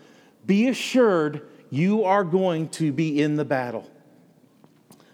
Be 0.46 0.68
assured 0.68 1.42
you 1.70 2.04
are 2.04 2.24
going 2.24 2.70
to 2.70 2.92
be 2.92 3.22
in 3.22 3.36
the 3.36 3.46
battle. 3.46 3.90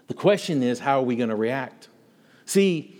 The 0.08 0.14
question 0.14 0.62
is, 0.62 0.78
how 0.78 1.00
are 1.00 1.04
we 1.04 1.16
going 1.16 1.30
to 1.30 1.36
react? 1.36 1.88
See, 2.44 2.94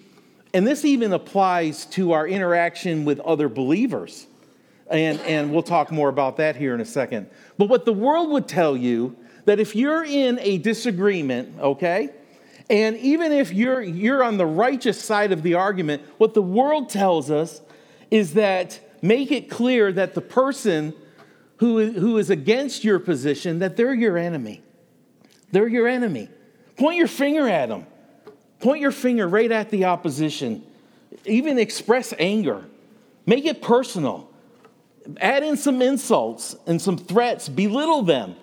and 0.54 0.66
this 0.66 0.84
even 0.84 1.12
applies 1.12 1.86
to 1.86 2.12
our 2.12 2.26
interaction 2.26 3.04
with 3.04 3.20
other 3.20 3.48
believers. 3.48 4.26
And, 4.90 5.20
and 5.20 5.52
we'll 5.52 5.62
talk 5.62 5.90
more 5.90 6.08
about 6.08 6.36
that 6.36 6.56
here 6.56 6.74
in 6.74 6.80
a 6.80 6.84
second. 6.84 7.28
But 7.56 7.68
what 7.68 7.84
the 7.84 7.92
world 7.92 8.30
would 8.30 8.46
tell 8.46 8.76
you 8.76 9.16
that 9.46 9.58
if 9.58 9.74
you're 9.74 10.04
in 10.04 10.38
a 10.40 10.58
disagreement, 10.58 11.58
okay, 11.60 12.10
and 12.70 12.96
even 12.96 13.32
if 13.32 13.52
you're, 13.52 13.82
you're 13.82 14.22
on 14.22 14.36
the 14.36 14.46
righteous 14.46 15.02
side 15.02 15.32
of 15.32 15.42
the 15.42 15.54
argument, 15.54 16.02
what 16.18 16.34
the 16.34 16.42
world 16.42 16.88
tells 16.88 17.30
us 17.30 17.60
is 18.10 18.34
that 18.34 18.80
make 19.02 19.32
it 19.32 19.50
clear 19.50 19.92
that 19.92 20.14
the 20.14 20.20
person 20.20 20.94
who, 21.56 21.92
who 21.92 22.18
is 22.18 22.30
against 22.30 22.84
your 22.84 22.98
position, 22.98 23.60
that 23.60 23.76
they're 23.76 23.94
your 23.94 24.16
enemy. 24.16 24.62
They're 25.50 25.68
your 25.68 25.86
enemy. 25.86 26.28
Point 26.76 26.96
your 26.96 27.08
finger 27.08 27.48
at 27.48 27.68
them. 27.68 27.86
Point 28.60 28.80
your 28.80 28.92
finger 28.92 29.28
right 29.28 29.50
at 29.50 29.70
the 29.70 29.86
opposition. 29.86 30.64
Even 31.24 31.58
express 31.58 32.14
anger. 32.18 32.64
Make 33.26 33.44
it 33.44 33.60
personal. 33.60 34.30
Add 35.20 35.42
in 35.42 35.56
some 35.56 35.82
insults 35.82 36.56
and 36.66 36.80
some 36.80 36.96
threats. 36.96 37.48
Belittle 37.48 38.02
them. 38.02 38.36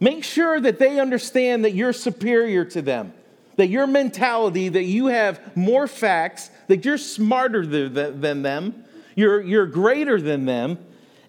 Make 0.00 0.24
sure 0.24 0.60
that 0.60 0.78
they 0.78 0.98
understand 0.98 1.64
that 1.64 1.72
you're 1.72 1.92
superior 1.92 2.64
to 2.66 2.82
them 2.82 3.12
that 3.60 3.68
your 3.68 3.86
mentality, 3.86 4.70
that 4.70 4.84
you 4.84 5.08
have 5.08 5.54
more 5.54 5.86
facts, 5.86 6.50
that 6.68 6.82
you're 6.82 6.96
smarter 6.96 7.66
than 7.66 8.40
them, 8.40 8.84
you're, 9.14 9.42
you're 9.42 9.66
greater 9.66 10.18
than 10.18 10.46
them, 10.46 10.78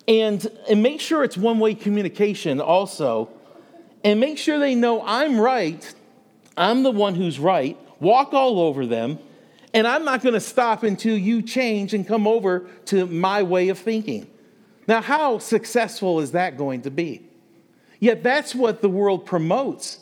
and, 0.07 0.47
and 0.69 0.81
make 0.81 1.01
sure 1.01 1.25
it's 1.25 1.35
one 1.35 1.59
way 1.59 1.75
communication 1.75 2.61
also. 2.61 3.29
And 4.05 4.21
make 4.21 4.37
sure 4.37 4.59
they 4.59 4.75
know 4.75 5.03
I'm 5.05 5.41
right, 5.41 5.93
I'm 6.55 6.83
the 6.83 6.91
one 6.91 7.15
who's 7.15 7.37
right, 7.37 7.77
walk 7.99 8.33
all 8.33 8.61
over 8.61 8.85
them, 8.85 9.19
and 9.73 9.85
I'm 9.85 10.05
not 10.05 10.21
to 10.33 10.39
stop 10.39 10.83
until 10.83 11.17
you 11.17 11.41
change 11.41 11.93
and 11.93 12.07
come 12.07 12.25
over 12.27 12.61
to 12.85 13.07
my 13.07 13.43
way 13.43 13.67
of 13.67 13.77
thinking. 13.77 14.25
Now, 14.87 15.01
how 15.01 15.39
successful 15.39 16.21
is 16.21 16.31
that 16.31 16.57
going 16.57 16.83
to 16.83 16.91
be? 16.91 17.23
Yet 17.99 18.23
that's 18.23 18.55
what 18.55 18.81
the 18.81 18.87
world 18.87 19.25
promotes 19.25 19.99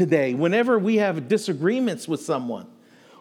today 0.00 0.32
whenever 0.32 0.78
we 0.78 0.96
have 0.96 1.28
disagreements 1.28 2.08
with 2.08 2.22
someone. 2.22 2.66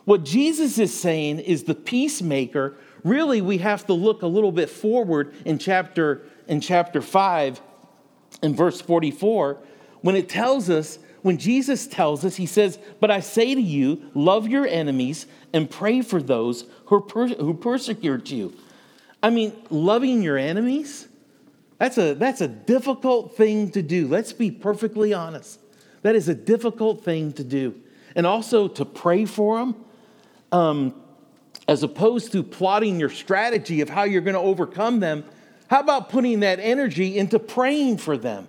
What 0.06 0.24
Jesus 0.24 0.80
is 0.80 0.98
saying 0.98 1.40
is 1.40 1.66
the 1.66 1.76
peacemaker. 1.76 2.78
Really, 3.04 3.42
we 3.42 3.58
have 3.58 3.86
to 3.88 3.94
look 3.94 4.22
a 4.22 4.28
little 4.28 4.54
bit 4.54 4.70
forward 4.70 5.34
in 5.44 5.60
chapter, 5.60 6.22
in 6.48 6.62
chapter 6.62 7.02
5 7.02 7.60
in 8.42 8.56
verse 8.56 8.80
44 8.80 9.58
when 10.00 10.16
it 10.16 10.30
tells 10.30 10.70
us, 10.70 11.00
when 11.22 11.38
Jesus 11.38 11.86
tells 11.86 12.24
us, 12.24 12.38
he 12.38 12.46
says, 12.46 12.80
But 13.02 13.12
I 13.12 13.20
say 13.20 13.54
to 13.54 13.62
you, 13.62 14.10
love 14.14 14.48
your 14.48 14.66
enemies 14.66 15.28
and 15.52 15.70
pray 15.70 16.02
for 16.02 16.22
those 16.22 16.64
who, 16.86 17.02
who 17.02 17.54
persecute 17.56 18.32
you. 18.32 18.54
I 19.22 19.32
mean, 19.32 19.52
loving 19.70 20.22
your 20.22 20.38
enemies, 20.38 21.10
that's 21.78 21.98
a, 21.98 22.14
that's 22.14 22.40
a 22.40 22.48
difficult 22.48 23.36
thing 23.36 23.70
to 23.72 23.82
do. 23.82 24.08
Let's 24.08 24.32
be 24.32 24.50
perfectly 24.50 25.14
honest. 25.14 25.59
That 26.02 26.16
is 26.16 26.30
a 26.30 26.36
difficult 26.36 27.04
thing 27.04 27.34
to 27.34 27.44
do. 27.44 27.76
And 28.16 28.26
also 28.26 28.68
to 28.68 28.86
pray 28.86 29.26
for 29.26 29.60
them, 29.60 29.76
um, 30.52 30.96
as 31.68 31.84
opposed 31.84 32.32
to 32.32 32.42
plotting 32.42 33.00
your 33.00 33.10
strategy 33.10 33.82
of 33.82 33.90
how 33.90 34.04
you're 34.04 34.22
going 34.22 34.36
to 34.36 34.40
overcome 34.40 35.00
them. 35.00 35.24
How 35.70 35.82
about 35.82 36.10
putting 36.10 36.40
that 36.40 36.60
energy 36.60 37.18
into 37.18 37.38
praying 37.38 37.98
for 37.98 38.18
them? 38.18 38.48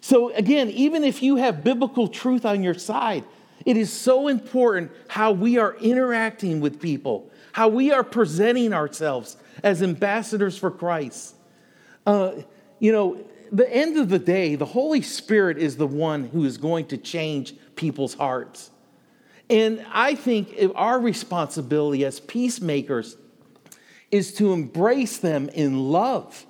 So, 0.00 0.32
again, 0.34 0.70
even 0.70 1.04
if 1.04 1.22
you 1.22 1.36
have 1.36 1.62
biblical 1.62 2.08
truth 2.08 2.44
on 2.44 2.62
your 2.62 2.74
side, 2.74 3.24
it 3.64 3.76
is 3.76 3.92
so 3.92 4.28
important 4.28 4.92
how 5.08 5.32
we 5.32 5.58
are 5.58 5.76
interacting 5.76 6.60
with 6.60 6.80
people, 6.80 7.30
how 7.52 7.68
we 7.68 7.92
are 7.92 8.04
presenting 8.04 8.72
ourselves 8.72 9.36
as 9.62 9.82
ambassadors 9.82 10.56
for 10.58 10.70
Christ. 10.70 11.34
Uh, 12.06 12.32
you 12.78 12.92
know, 12.92 13.24
the 13.52 13.72
end 13.72 13.96
of 13.96 14.08
the 14.08 14.18
day, 14.18 14.54
the 14.54 14.66
Holy 14.66 15.02
Spirit 15.02 15.58
is 15.58 15.76
the 15.76 15.86
one 15.86 16.28
who 16.28 16.44
is 16.44 16.58
going 16.58 16.86
to 16.86 16.96
change 16.96 17.54
people's 17.76 18.14
hearts. 18.14 18.70
And 19.48 19.84
I 19.92 20.14
think 20.14 20.54
our 20.74 20.98
responsibility 20.98 22.04
as 22.04 22.20
peacemakers 22.20 23.16
is 24.10 24.34
to 24.34 24.52
embrace 24.52 25.18
them 25.18 25.48
in 25.50 25.90
love. 25.90 26.46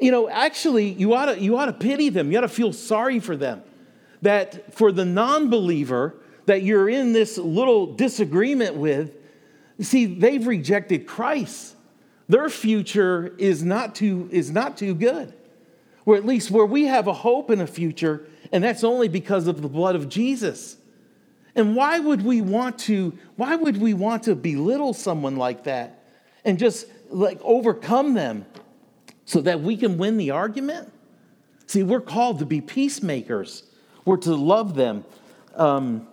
You 0.00 0.10
know, 0.10 0.28
actually, 0.28 0.88
you 0.88 1.14
ought 1.14 1.26
to, 1.26 1.38
you 1.38 1.56
ought 1.56 1.66
to 1.66 1.72
pity 1.72 2.08
them. 2.08 2.32
You 2.32 2.38
ought 2.38 2.42
to 2.42 2.48
feel 2.48 2.72
sorry 2.72 3.20
for 3.20 3.36
them. 3.36 3.62
That 4.22 4.74
for 4.74 4.92
the 4.92 5.04
non 5.04 5.50
believer 5.50 6.16
that 6.46 6.62
you're 6.62 6.88
in 6.88 7.12
this 7.12 7.38
little 7.38 7.94
disagreement 7.94 8.76
with, 8.76 9.12
see, 9.80 10.06
they've 10.06 10.46
rejected 10.46 11.06
Christ. 11.06 11.76
Their 12.28 12.48
future 12.48 13.34
is 13.38 13.62
not 13.62 13.94
too, 13.94 14.28
is 14.32 14.50
not 14.50 14.76
too 14.76 14.94
good 14.94 15.34
or 16.04 16.16
at 16.16 16.26
least 16.26 16.50
where 16.50 16.66
we 16.66 16.84
have 16.84 17.06
a 17.06 17.12
hope 17.12 17.50
in 17.50 17.60
a 17.60 17.66
future, 17.66 18.26
and 18.50 18.62
that's 18.62 18.84
only 18.84 19.08
because 19.08 19.46
of 19.46 19.62
the 19.62 19.68
blood 19.68 19.94
of 19.94 20.08
Jesus. 20.08 20.76
And 21.54 21.76
why 21.76 21.98
would 21.98 22.22
we 22.22 22.40
want 22.40 22.78
to, 22.80 23.16
why 23.36 23.56
would 23.56 23.76
we 23.76 23.94
want 23.94 24.22
to 24.24 24.34
belittle 24.34 24.94
someone 24.94 25.36
like 25.36 25.64
that 25.64 26.02
and 26.44 26.58
just 26.58 26.86
like 27.10 27.38
overcome 27.42 28.14
them 28.14 28.46
so 29.24 29.40
that 29.42 29.60
we 29.60 29.76
can 29.76 29.98
win 29.98 30.16
the 30.16 30.30
argument? 30.30 30.90
See, 31.66 31.82
we're 31.82 32.00
called 32.00 32.38
to 32.40 32.46
be 32.46 32.60
peacemakers. 32.60 33.64
We're 34.04 34.16
to 34.18 34.34
love 34.34 34.74
them. 34.74 35.04
Um, 35.54 36.08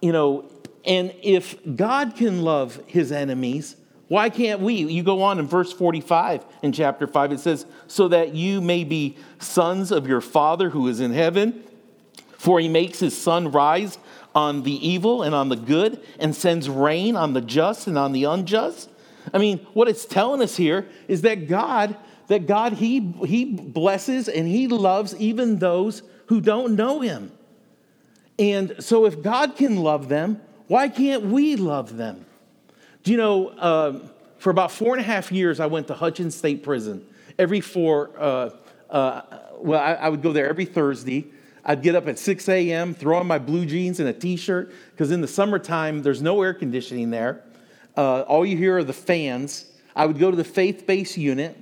you 0.00 0.12
know, 0.12 0.50
and 0.84 1.14
if 1.22 1.56
God 1.76 2.16
can 2.16 2.42
love 2.42 2.80
his 2.86 3.12
enemies, 3.12 3.76
why 4.08 4.30
can't 4.30 4.60
we? 4.60 4.74
You 4.74 5.02
go 5.02 5.22
on 5.22 5.38
in 5.38 5.46
verse 5.46 5.72
45 5.72 6.44
in 6.62 6.72
chapter 6.72 7.06
5, 7.06 7.32
it 7.32 7.40
says, 7.40 7.66
So 7.86 8.08
that 8.08 8.34
you 8.34 8.60
may 8.62 8.84
be 8.84 9.16
sons 9.38 9.92
of 9.92 10.06
your 10.06 10.22
Father 10.22 10.70
who 10.70 10.88
is 10.88 11.00
in 11.00 11.12
heaven, 11.12 11.62
for 12.38 12.58
he 12.58 12.68
makes 12.68 12.98
his 12.98 13.16
sun 13.16 13.52
rise 13.52 13.98
on 14.34 14.62
the 14.62 14.88
evil 14.88 15.22
and 15.22 15.34
on 15.34 15.50
the 15.50 15.56
good, 15.56 16.00
and 16.18 16.34
sends 16.34 16.70
rain 16.70 17.16
on 17.16 17.34
the 17.34 17.40
just 17.42 17.86
and 17.86 17.98
on 17.98 18.12
the 18.12 18.24
unjust. 18.24 18.88
I 19.32 19.38
mean, 19.38 19.58
what 19.74 19.88
it's 19.88 20.06
telling 20.06 20.40
us 20.40 20.56
here 20.56 20.88
is 21.06 21.22
that 21.22 21.46
God, 21.46 21.94
that 22.28 22.46
God, 22.46 22.74
he, 22.74 23.12
he 23.26 23.44
blesses 23.44 24.28
and 24.28 24.48
he 24.48 24.68
loves 24.68 25.14
even 25.16 25.58
those 25.58 26.02
who 26.26 26.40
don't 26.40 26.76
know 26.76 27.00
him. 27.00 27.32
And 28.38 28.76
so 28.78 29.04
if 29.04 29.22
God 29.22 29.56
can 29.56 29.76
love 29.76 30.08
them, 30.08 30.40
why 30.66 30.88
can't 30.88 31.24
we 31.24 31.56
love 31.56 31.96
them? 31.96 32.24
Do 33.02 33.12
you 33.12 33.16
know, 33.16 33.48
uh, 33.48 33.98
for 34.38 34.50
about 34.50 34.72
four 34.72 34.94
and 34.94 35.00
a 35.00 35.04
half 35.04 35.30
years, 35.32 35.60
I 35.60 35.66
went 35.66 35.86
to 35.88 35.94
Hutchins 35.94 36.34
State 36.34 36.62
Prison. 36.62 37.06
Every 37.38 37.60
four, 37.60 38.10
uh, 38.18 38.50
uh, 38.90 39.22
well, 39.58 39.80
I, 39.80 39.94
I, 39.94 40.08
would 40.08 40.22
go 40.22 40.32
there 40.32 40.48
every 40.48 40.64
Thursday. 40.64 41.26
I'd 41.64 41.82
get 41.82 41.94
up 41.94 42.08
at 42.08 42.18
6 42.18 42.48
a.m., 42.48 42.94
throw 42.94 43.18
on 43.18 43.26
my 43.26 43.38
blue 43.38 43.66
jeans 43.66 44.00
and 44.00 44.08
a 44.08 44.12
t 44.12 44.36
shirt, 44.36 44.72
because 44.90 45.10
in 45.10 45.20
the 45.20 45.28
summertime, 45.28 46.02
there's 46.02 46.22
no 46.22 46.42
air 46.42 46.54
conditioning 46.54 47.10
there. 47.10 47.44
Uh, 47.96 48.22
all 48.22 48.46
you 48.46 48.56
hear 48.56 48.78
are 48.78 48.84
the 48.84 48.92
fans. 48.92 49.66
I 49.94 50.06
would 50.06 50.18
go 50.18 50.30
to 50.30 50.36
the 50.36 50.44
faith 50.44 50.86
based 50.86 51.16
unit. 51.16 51.56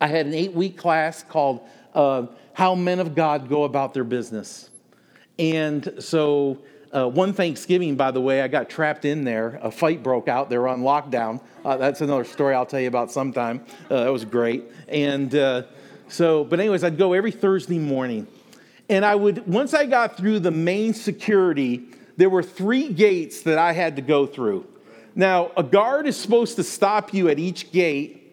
I 0.00 0.06
had 0.06 0.26
an 0.26 0.34
eight 0.34 0.52
week 0.52 0.76
class 0.76 1.22
called 1.22 1.66
uh, 1.94 2.26
How 2.52 2.74
Men 2.74 3.00
of 3.00 3.14
God 3.14 3.48
Go 3.48 3.64
About 3.64 3.94
Their 3.94 4.04
Business. 4.04 4.70
And 5.38 5.94
so 5.98 6.58
uh, 6.92 7.08
one 7.08 7.32
Thanksgiving, 7.32 7.96
by 7.96 8.10
the 8.10 8.20
way, 8.20 8.42
I 8.42 8.48
got 8.48 8.70
trapped 8.70 9.04
in 9.04 9.24
there. 9.24 9.58
A 9.62 9.70
fight 9.70 10.02
broke 10.02 10.28
out. 10.28 10.48
They 10.48 10.58
were 10.58 10.68
on 10.68 10.80
lockdown. 10.80 11.40
Uh, 11.64 11.76
that's 11.76 12.00
another 12.00 12.24
story 12.24 12.54
I'll 12.54 12.66
tell 12.66 12.80
you 12.80 12.88
about 12.88 13.10
sometime. 13.10 13.64
Uh, 13.90 14.04
that 14.04 14.12
was 14.12 14.24
great. 14.24 14.64
And 14.88 15.34
uh, 15.34 15.62
so, 16.08 16.44
but 16.44 16.60
anyways, 16.60 16.84
I'd 16.84 16.98
go 16.98 17.12
every 17.12 17.32
Thursday 17.32 17.78
morning. 17.78 18.26
And 18.88 19.04
I 19.04 19.14
would, 19.14 19.46
once 19.46 19.74
I 19.74 19.84
got 19.84 20.16
through 20.16 20.40
the 20.40 20.50
main 20.50 20.94
security, 20.94 21.84
there 22.16 22.30
were 22.30 22.42
three 22.42 22.92
gates 22.92 23.42
that 23.42 23.58
I 23.58 23.72
had 23.72 23.96
to 23.96 24.02
go 24.02 24.26
through. 24.26 24.66
Now, 25.14 25.52
a 25.56 25.62
guard 25.62 26.06
is 26.06 26.16
supposed 26.16 26.56
to 26.56 26.62
stop 26.62 27.12
you 27.12 27.28
at 27.28 27.38
each 27.38 27.70
gate 27.70 28.24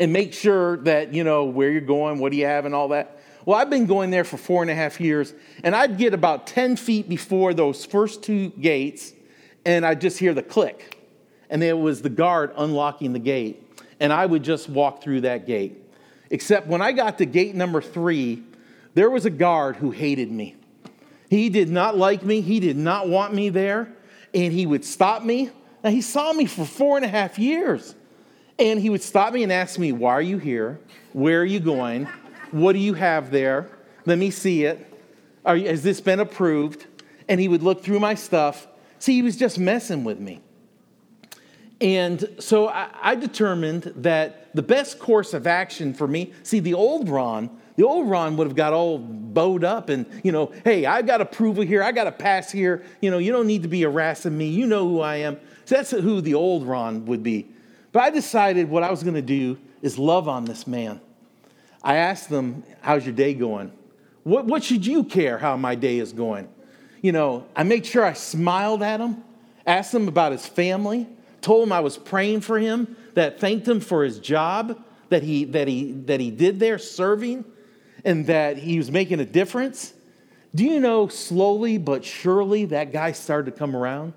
and 0.00 0.12
make 0.12 0.32
sure 0.32 0.78
that, 0.78 1.14
you 1.14 1.22
know, 1.22 1.44
where 1.44 1.70
you're 1.70 1.80
going, 1.80 2.18
what 2.18 2.32
do 2.32 2.38
you 2.38 2.46
have, 2.46 2.64
and 2.64 2.74
all 2.74 2.88
that. 2.88 3.21
Well, 3.44 3.58
I've 3.58 3.70
been 3.70 3.86
going 3.86 4.10
there 4.10 4.24
for 4.24 4.36
four 4.36 4.62
and 4.62 4.70
a 4.70 4.74
half 4.74 5.00
years, 5.00 5.34
and 5.64 5.74
I'd 5.74 5.98
get 5.98 6.14
about 6.14 6.46
10 6.46 6.76
feet 6.76 7.08
before 7.08 7.54
those 7.54 7.84
first 7.84 8.22
two 8.22 8.50
gates, 8.50 9.12
and 9.64 9.84
I'd 9.84 10.00
just 10.00 10.18
hear 10.18 10.32
the 10.32 10.42
click. 10.42 10.98
And 11.50 11.62
it 11.62 11.76
was 11.76 12.02
the 12.02 12.08
guard 12.08 12.52
unlocking 12.56 13.12
the 13.12 13.18
gate, 13.18 13.82
and 13.98 14.12
I 14.12 14.26
would 14.26 14.44
just 14.44 14.68
walk 14.68 15.02
through 15.02 15.22
that 15.22 15.46
gate. 15.46 15.76
Except 16.30 16.68
when 16.68 16.80
I 16.80 16.92
got 16.92 17.18
to 17.18 17.26
gate 17.26 17.54
number 17.54 17.82
three, 17.82 18.42
there 18.94 19.10
was 19.10 19.26
a 19.26 19.30
guard 19.30 19.76
who 19.76 19.90
hated 19.90 20.30
me. 20.30 20.54
He 21.28 21.48
did 21.48 21.68
not 21.68 21.96
like 21.96 22.22
me, 22.22 22.42
he 22.42 22.60
did 22.60 22.76
not 22.76 23.08
want 23.08 23.34
me 23.34 23.48
there, 23.48 23.92
and 24.32 24.52
he 24.52 24.66
would 24.66 24.84
stop 24.84 25.24
me. 25.24 25.50
Now, 25.82 25.90
he 25.90 26.00
saw 26.00 26.32
me 26.32 26.46
for 26.46 26.64
four 26.64 26.96
and 26.96 27.04
a 27.04 27.08
half 27.08 27.38
years, 27.40 27.94
and 28.58 28.78
he 28.78 28.88
would 28.88 29.02
stop 29.02 29.32
me 29.32 29.42
and 29.42 29.52
ask 29.52 29.80
me, 29.80 29.90
Why 29.90 30.12
are 30.12 30.22
you 30.22 30.38
here? 30.38 30.78
Where 31.12 31.40
are 31.40 31.44
you 31.44 31.58
going? 31.58 32.06
What 32.52 32.74
do 32.74 32.78
you 32.78 32.94
have 32.94 33.30
there? 33.30 33.68
Let 34.06 34.18
me 34.18 34.30
see 34.30 34.64
it. 34.64 34.86
Are, 35.44 35.56
has 35.56 35.82
this 35.82 36.00
been 36.00 36.20
approved? 36.20 36.86
And 37.28 37.40
he 37.40 37.48
would 37.48 37.62
look 37.62 37.82
through 37.82 37.98
my 37.98 38.14
stuff. 38.14 38.68
See, 38.98 39.14
he 39.14 39.22
was 39.22 39.36
just 39.36 39.58
messing 39.58 40.04
with 40.04 40.20
me. 40.20 40.40
And 41.80 42.24
so 42.38 42.68
I, 42.68 42.90
I, 43.02 43.14
determined 43.16 43.92
that 43.96 44.54
the 44.54 44.62
best 44.62 45.00
course 45.00 45.34
of 45.34 45.48
action 45.48 45.94
for 45.94 46.06
me, 46.06 46.32
see, 46.44 46.60
the 46.60 46.74
old 46.74 47.08
Ron, 47.08 47.50
the 47.74 47.84
old 47.84 48.08
Ron 48.08 48.36
would 48.36 48.46
have 48.46 48.54
got 48.54 48.72
all 48.72 48.98
bowed 48.98 49.64
up 49.64 49.88
and, 49.88 50.06
you 50.22 50.30
know, 50.30 50.52
hey, 50.62 50.86
I've 50.86 51.08
got 51.08 51.20
approval 51.20 51.64
here, 51.64 51.82
I 51.82 51.90
got 51.90 52.06
a 52.06 52.12
pass 52.12 52.52
here, 52.52 52.84
you 53.00 53.10
know, 53.10 53.18
you 53.18 53.32
don't 53.32 53.48
need 53.48 53.62
to 53.62 53.68
be 53.68 53.82
harassing 53.82 54.38
me, 54.38 54.46
you 54.46 54.64
know 54.64 54.88
who 54.88 55.00
I 55.00 55.16
am. 55.16 55.40
So 55.64 55.74
that's 55.74 55.90
who 55.90 56.20
the 56.20 56.34
old 56.34 56.64
Ron 56.64 57.06
would 57.06 57.24
be. 57.24 57.48
But 57.90 58.04
I 58.04 58.10
decided 58.10 58.70
what 58.70 58.84
I 58.84 58.90
was 58.90 59.02
going 59.02 59.16
to 59.16 59.22
do 59.22 59.58
is 59.80 59.98
love 59.98 60.28
on 60.28 60.44
this 60.44 60.68
man. 60.68 61.00
I 61.82 61.96
asked 61.96 62.28
them, 62.28 62.64
How's 62.80 63.04
your 63.04 63.14
day 63.14 63.34
going? 63.34 63.72
What, 64.24 64.46
what 64.46 64.62
should 64.62 64.86
you 64.86 65.04
care 65.04 65.38
how 65.38 65.56
my 65.56 65.74
day 65.74 65.98
is 65.98 66.12
going? 66.12 66.48
You 67.00 67.12
know, 67.12 67.46
I 67.56 67.64
made 67.64 67.84
sure 67.84 68.04
I 68.04 68.12
smiled 68.12 68.82
at 68.82 69.00
him, 69.00 69.24
asked 69.66 69.92
him 69.92 70.06
about 70.06 70.32
his 70.32 70.46
family, 70.46 71.08
told 71.40 71.64
him 71.64 71.72
I 71.72 71.80
was 71.80 71.98
praying 71.98 72.42
for 72.42 72.58
him, 72.58 72.96
that 73.14 73.40
thanked 73.40 73.66
him 73.66 73.80
for 73.80 74.04
his 74.04 74.20
job 74.20 74.80
that 75.12 75.22
he, 75.22 75.44
that 75.44 75.68
he, 75.68 75.92
that 76.06 76.20
he 76.20 76.30
did 76.30 76.58
there 76.58 76.78
serving, 76.78 77.44
and 78.04 78.26
that 78.26 78.56
he 78.56 78.78
was 78.78 78.90
making 78.90 79.20
a 79.20 79.26
difference. 79.26 79.92
Do 80.54 80.64
you 80.64 80.80
know, 80.80 81.06
slowly 81.08 81.78
but 81.78 82.04
surely, 82.04 82.64
that 82.66 82.92
guy 82.92 83.12
started 83.12 83.52
to 83.52 83.56
come 83.58 83.76
around? 83.76 84.14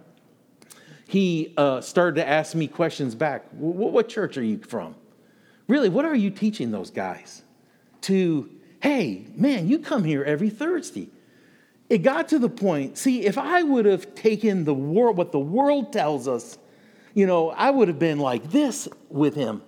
He 1.08 1.54
uh, 1.58 1.82
started 1.82 2.16
to 2.16 2.28
ask 2.28 2.56
me 2.56 2.68
questions 2.68 3.14
back. 3.14 3.46
What 3.52 4.10
church 4.10 4.38
are 4.38 4.44
you 4.44 4.58
from? 4.58 4.96
Really, 5.68 5.90
what 5.90 6.06
are 6.06 6.16
you 6.16 6.30
teaching 6.30 6.72
those 6.72 6.92
guys? 6.92 7.44
To, 8.06 8.50
hey, 8.82 9.26
man, 9.36 9.68
you 9.68 9.80
come 9.80 10.04
here 10.04 10.24
every 10.24 10.50
Thursday. 10.50 11.10
It 11.90 12.00
got 12.00 12.30
to 12.30 12.40
the 12.40 12.50
point, 12.50 12.98
see, 12.98 13.26
if 13.26 13.38
I 13.38 13.64
would 13.64 13.86
have 13.86 14.16
taken 14.16 14.64
the 14.64 14.74
world, 14.74 15.18
what 15.18 15.32
the 15.32 15.40
world 15.40 15.94
tells 15.94 16.28
us, 16.28 16.58
you 17.14 17.26
know, 17.26 17.50
I 17.50 17.70
would 17.70 17.88
have 17.88 18.00
been 18.00 18.20
like 18.20 18.52
this 18.52 18.88
with 19.10 19.36
him, 19.36 19.62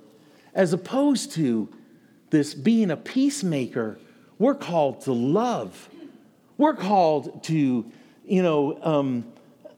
as 0.54 0.74
opposed 0.74 1.32
to 1.34 1.70
this 2.30 2.54
being 2.54 2.92
a 2.92 2.98
peacemaker. 2.98 4.00
We're 4.38 4.56
called 4.56 5.02
to 5.02 5.14
love. 5.14 5.90
We're 6.58 6.76
called 6.76 7.44
to, 7.46 7.92
you 8.26 8.44
know, 8.44 8.80
um, 8.82 9.26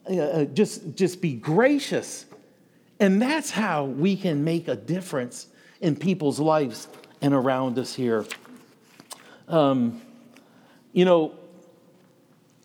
uh, 0.09 0.15
uh 0.15 0.45
just, 0.45 0.95
just 0.95 1.21
be 1.21 1.33
gracious. 1.33 2.25
And 2.99 3.21
that's 3.21 3.51
how 3.51 3.85
we 3.85 4.15
can 4.17 4.43
make 4.43 4.67
a 4.67 4.75
difference 4.75 5.47
in 5.79 5.95
people's 5.95 6.39
lives 6.39 6.87
and 7.21 7.33
around 7.33 7.77
us 7.77 7.93
here. 7.93 8.25
Um, 9.49 10.01
you 10.93 11.05
know, 11.05 11.33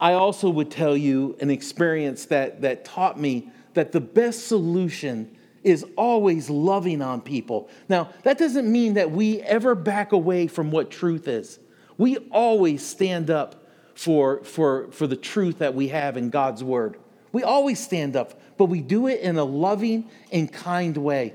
I 0.00 0.12
also 0.12 0.50
would 0.50 0.70
tell 0.70 0.96
you 0.96 1.36
an 1.40 1.50
experience 1.50 2.26
that, 2.26 2.60
that 2.60 2.84
taught 2.84 3.18
me 3.18 3.50
that 3.72 3.92
the 3.92 4.00
best 4.00 4.46
solution 4.46 5.36
is 5.62 5.84
always 5.96 6.50
loving 6.50 7.00
on 7.00 7.22
people. 7.22 7.70
Now, 7.88 8.10
that 8.22 8.36
doesn't 8.36 8.70
mean 8.70 8.94
that 8.94 9.10
we 9.10 9.40
ever 9.40 9.74
back 9.74 10.12
away 10.12 10.46
from 10.46 10.70
what 10.70 10.90
truth 10.90 11.26
is. 11.26 11.58
We 11.96 12.18
always 12.30 12.86
stand 12.86 13.30
up 13.30 13.66
for, 13.94 14.44
for, 14.44 14.90
for 14.90 15.06
the 15.06 15.16
truth 15.16 15.58
that 15.58 15.74
we 15.74 15.88
have 15.88 16.16
in 16.16 16.28
God's 16.28 16.62
word. 16.62 16.98
We 17.32 17.42
always 17.42 17.82
stand 17.82 18.14
up, 18.14 18.38
but 18.58 18.66
we 18.66 18.80
do 18.80 19.06
it 19.06 19.20
in 19.20 19.38
a 19.38 19.44
loving 19.44 20.10
and 20.30 20.52
kind 20.52 20.96
way. 20.96 21.34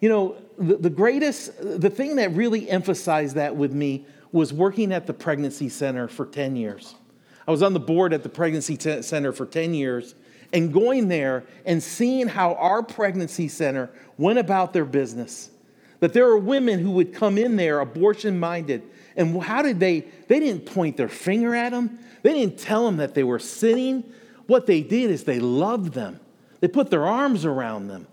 You 0.00 0.08
know, 0.08 0.36
the, 0.58 0.76
the 0.76 0.90
greatest, 0.90 1.52
the 1.58 1.90
thing 1.90 2.16
that 2.16 2.32
really 2.34 2.70
emphasized 2.70 3.34
that 3.36 3.56
with 3.56 3.72
me 3.72 4.06
was 4.34 4.52
working 4.52 4.90
at 4.90 5.06
the 5.06 5.14
pregnancy 5.14 5.68
center 5.68 6.08
for 6.08 6.26
10 6.26 6.56
years. 6.56 6.96
I 7.46 7.52
was 7.52 7.62
on 7.62 7.72
the 7.72 7.78
board 7.78 8.12
at 8.12 8.24
the 8.24 8.28
pregnancy 8.28 8.76
t- 8.76 9.00
center 9.00 9.32
for 9.32 9.46
10 9.46 9.74
years 9.74 10.16
and 10.52 10.72
going 10.72 11.06
there 11.06 11.44
and 11.64 11.80
seeing 11.80 12.26
how 12.26 12.54
our 12.54 12.82
pregnancy 12.82 13.46
center 13.46 13.90
went 14.18 14.40
about 14.40 14.72
their 14.72 14.84
business. 14.84 15.50
That 16.00 16.14
there 16.14 16.26
were 16.26 16.36
women 16.36 16.80
who 16.80 16.90
would 16.90 17.14
come 17.14 17.38
in 17.38 17.54
there 17.54 17.78
abortion 17.78 18.40
minded. 18.40 18.82
And 19.14 19.40
how 19.40 19.62
did 19.62 19.78
they? 19.78 20.00
They 20.26 20.40
didn't 20.40 20.66
point 20.66 20.96
their 20.96 21.08
finger 21.08 21.54
at 21.54 21.70
them, 21.70 22.00
they 22.22 22.32
didn't 22.32 22.58
tell 22.58 22.86
them 22.86 22.96
that 22.96 23.14
they 23.14 23.22
were 23.22 23.38
sinning. 23.38 24.02
What 24.48 24.66
they 24.66 24.82
did 24.82 25.12
is 25.12 25.22
they 25.22 25.38
loved 25.38 25.92
them, 25.92 26.18
they 26.58 26.66
put 26.66 26.90
their 26.90 27.06
arms 27.06 27.44
around 27.44 27.86
them, 27.86 28.08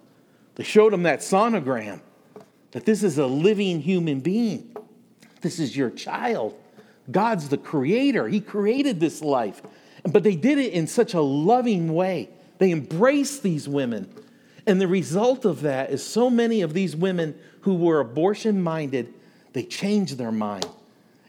they 0.54 0.64
showed 0.64 0.94
them 0.94 1.02
that 1.04 1.22
sonogram 1.22 2.00
that 2.74 2.86
this 2.86 3.02
is 3.02 3.18
a 3.18 3.26
living 3.26 3.82
human 3.82 4.20
being. 4.20 4.71
This 5.42 5.60
is 5.60 5.76
your 5.76 5.90
child. 5.90 6.56
God's 7.10 7.50
the 7.50 7.58
creator, 7.58 8.28
He 8.28 8.40
created 8.40 9.00
this 9.00 9.22
life. 9.22 9.62
But 10.04 10.24
they 10.24 10.36
did 10.36 10.58
it 10.58 10.74
in 10.74 10.88
such 10.88 11.14
a 11.14 11.22
loving 11.22 11.94
way. 11.94 12.30
They 12.58 12.72
embraced 12.72 13.44
these 13.44 13.68
women. 13.68 14.12
And 14.66 14.80
the 14.80 14.88
result 14.88 15.46
of 15.46 15.62
that 15.62 15.92
is 15.92 16.06
so 16.06 16.30
many 16.30 16.62
of 16.62 16.74
these 16.74 16.96
women 16.96 17.36
who 17.62 17.76
were 17.76 18.00
abortion 18.00 18.62
minded, 18.62 19.14
they 19.54 19.64
changed 19.64 20.18
their 20.18 20.32
mind. 20.32 20.68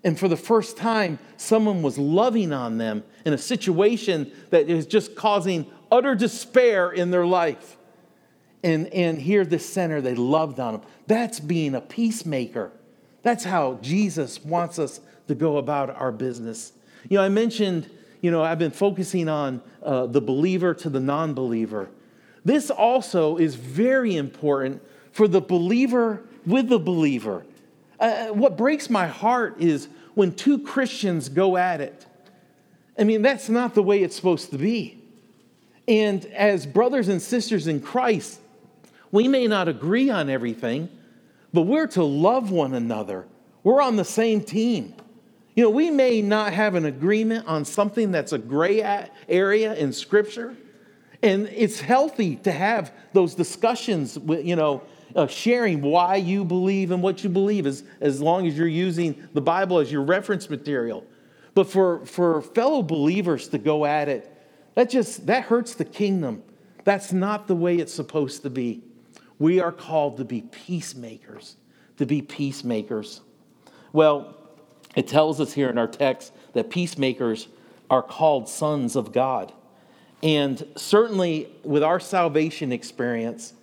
And 0.04 0.18
for 0.18 0.28
the 0.28 0.36
first 0.36 0.76
time, 0.76 1.18
someone 1.36 1.82
was 1.82 1.96
loving 1.96 2.52
on 2.52 2.78
them 2.78 3.04
in 3.24 3.32
a 3.32 3.38
situation 3.38 4.32
that 4.50 4.68
is 4.68 4.86
just 4.86 5.14
causing 5.14 5.66
utter 5.90 6.14
despair 6.14 6.90
in 6.90 7.10
their 7.10 7.26
life. 7.26 7.76
And, 8.64 8.88
and 8.88 9.18
here, 9.18 9.44
this 9.44 9.68
center, 9.68 10.00
they 10.00 10.14
loved 10.14 10.60
on 10.60 10.74
them. 10.74 10.82
That's 11.06 11.40
being 11.40 11.74
a 11.74 11.80
peacemaker. 11.80 12.72
That's 13.22 13.44
how 13.44 13.78
Jesus 13.82 14.44
wants 14.44 14.78
us 14.78 15.00
to 15.28 15.34
go 15.34 15.56
about 15.56 15.90
our 15.90 16.12
business. 16.12 16.72
You 17.08 17.18
know, 17.18 17.24
I 17.24 17.28
mentioned, 17.28 17.88
you 18.20 18.30
know, 18.30 18.42
I've 18.42 18.58
been 18.58 18.70
focusing 18.70 19.28
on 19.28 19.62
uh, 19.82 20.06
the 20.06 20.20
believer 20.20 20.74
to 20.74 20.90
the 20.90 21.00
non 21.00 21.34
believer. 21.34 21.88
This 22.44 22.70
also 22.70 23.36
is 23.36 23.54
very 23.54 24.16
important 24.16 24.82
for 25.12 25.28
the 25.28 25.40
believer 25.40 26.22
with 26.46 26.68
the 26.68 26.78
believer. 26.78 27.44
Uh, 28.00 28.28
what 28.28 28.56
breaks 28.56 28.90
my 28.90 29.06
heart 29.06 29.60
is 29.60 29.88
when 30.14 30.34
two 30.34 30.58
Christians 30.58 31.28
go 31.28 31.56
at 31.56 31.80
it. 31.80 32.06
I 32.98 33.04
mean, 33.04 33.22
that's 33.22 33.48
not 33.48 33.74
the 33.74 33.82
way 33.82 34.02
it's 34.02 34.16
supposed 34.16 34.50
to 34.50 34.58
be. 34.58 34.98
And 35.88 36.24
as 36.26 36.66
brothers 36.66 37.08
and 37.08 37.20
sisters 37.20 37.66
in 37.66 37.80
Christ, 37.80 38.40
we 39.10 39.28
may 39.28 39.46
not 39.46 39.68
agree 39.68 40.10
on 40.10 40.28
everything, 40.28 40.88
but 41.52 41.62
we're 41.62 41.86
to 41.88 42.04
love 42.04 42.50
one 42.50 42.74
another. 42.74 43.26
We're 43.62 43.82
on 43.82 43.96
the 43.96 44.04
same 44.04 44.42
team. 44.42 44.94
You 45.54 45.64
know, 45.64 45.70
we 45.70 45.90
may 45.90 46.22
not 46.22 46.52
have 46.52 46.74
an 46.74 46.86
agreement 46.86 47.46
on 47.46 47.64
something 47.64 48.10
that's 48.10 48.32
a 48.32 48.38
gray 48.38 49.06
area 49.28 49.74
in 49.74 49.92
Scripture, 49.92 50.56
and 51.22 51.46
it's 51.48 51.80
healthy 51.80 52.36
to 52.36 52.50
have 52.50 52.92
those 53.12 53.34
discussions, 53.34 54.18
with, 54.18 54.44
you 54.44 54.56
know, 54.56 54.82
uh, 55.14 55.26
sharing 55.26 55.82
why 55.82 56.16
you 56.16 56.42
believe 56.44 56.90
and 56.90 57.02
what 57.02 57.22
you 57.22 57.28
believe, 57.28 57.66
as, 57.66 57.84
as 58.00 58.20
long 58.22 58.46
as 58.46 58.56
you're 58.56 58.66
using 58.66 59.28
the 59.34 59.42
Bible 59.42 59.78
as 59.78 59.92
your 59.92 60.02
reference 60.02 60.48
material. 60.48 61.04
But 61.54 61.68
for, 61.68 62.04
for 62.06 62.40
fellow 62.40 62.82
believers 62.82 63.48
to 63.48 63.58
go 63.58 63.84
at 63.84 64.08
it, 64.08 64.34
that 64.74 64.88
just 64.88 65.26
that 65.26 65.44
hurts 65.44 65.74
the 65.74 65.84
kingdom. 65.84 66.42
That's 66.84 67.12
not 67.12 67.46
the 67.46 67.54
way 67.54 67.76
it's 67.76 67.92
supposed 67.92 68.42
to 68.42 68.50
be. 68.50 68.82
We 69.42 69.58
are 69.58 69.72
called 69.72 70.18
to 70.18 70.24
be 70.24 70.42
peacemakers, 70.42 71.56
to 71.96 72.06
be 72.06 72.22
peacemakers. 72.22 73.22
Well, 73.92 74.36
it 74.94 75.08
tells 75.08 75.40
us 75.40 75.52
here 75.52 75.68
in 75.68 75.78
our 75.78 75.88
text 75.88 76.32
that 76.52 76.70
peacemakers 76.70 77.48
are 77.90 78.04
called 78.04 78.48
sons 78.48 78.94
of 78.94 79.10
God. 79.12 79.52
And 80.22 80.64
certainly 80.76 81.48
with 81.64 81.82
our 81.82 81.98
salvation 81.98 82.70
experience, 82.70 83.54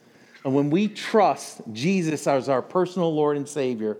and 0.44 0.54
when 0.54 0.70
we 0.70 0.90
trust 0.90 1.62
Jesus 1.72 2.28
as 2.28 2.50
our 2.50 2.62
personal 2.62 3.16
Lord 3.16 3.38
and 3.38 3.48
Savior, 3.48 4.00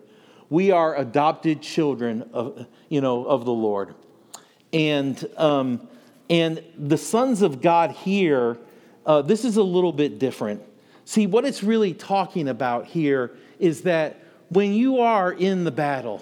we 0.50 0.72
are 0.72 0.98
adopted 0.98 1.62
children 1.62 2.30
of, 2.34 2.68
you 2.90 3.00
know, 3.00 3.24
of 3.24 3.46
the 3.46 3.54
Lord. 3.54 3.96
And, 4.74 5.26
um, 5.38 5.88
and 6.30 6.62
the 6.78 6.98
sons 6.98 7.42
of 7.42 7.62
God 7.62 7.92
here, 7.92 8.58
uh, 9.06 9.22
this 9.22 9.46
is 9.46 9.56
a 9.56 9.64
little 9.64 9.94
bit 9.94 10.20
different. 10.20 10.62
See, 11.10 11.26
what 11.26 11.44
it's 11.44 11.64
really 11.64 11.96
talking 11.96 12.48
about 12.48 12.86
here 12.86 13.32
is 13.58 13.82
that 13.82 14.22
when 14.50 14.74
you 14.74 15.00
are 15.00 15.34
in 15.34 15.64
the 15.64 15.72
battle, 15.72 16.22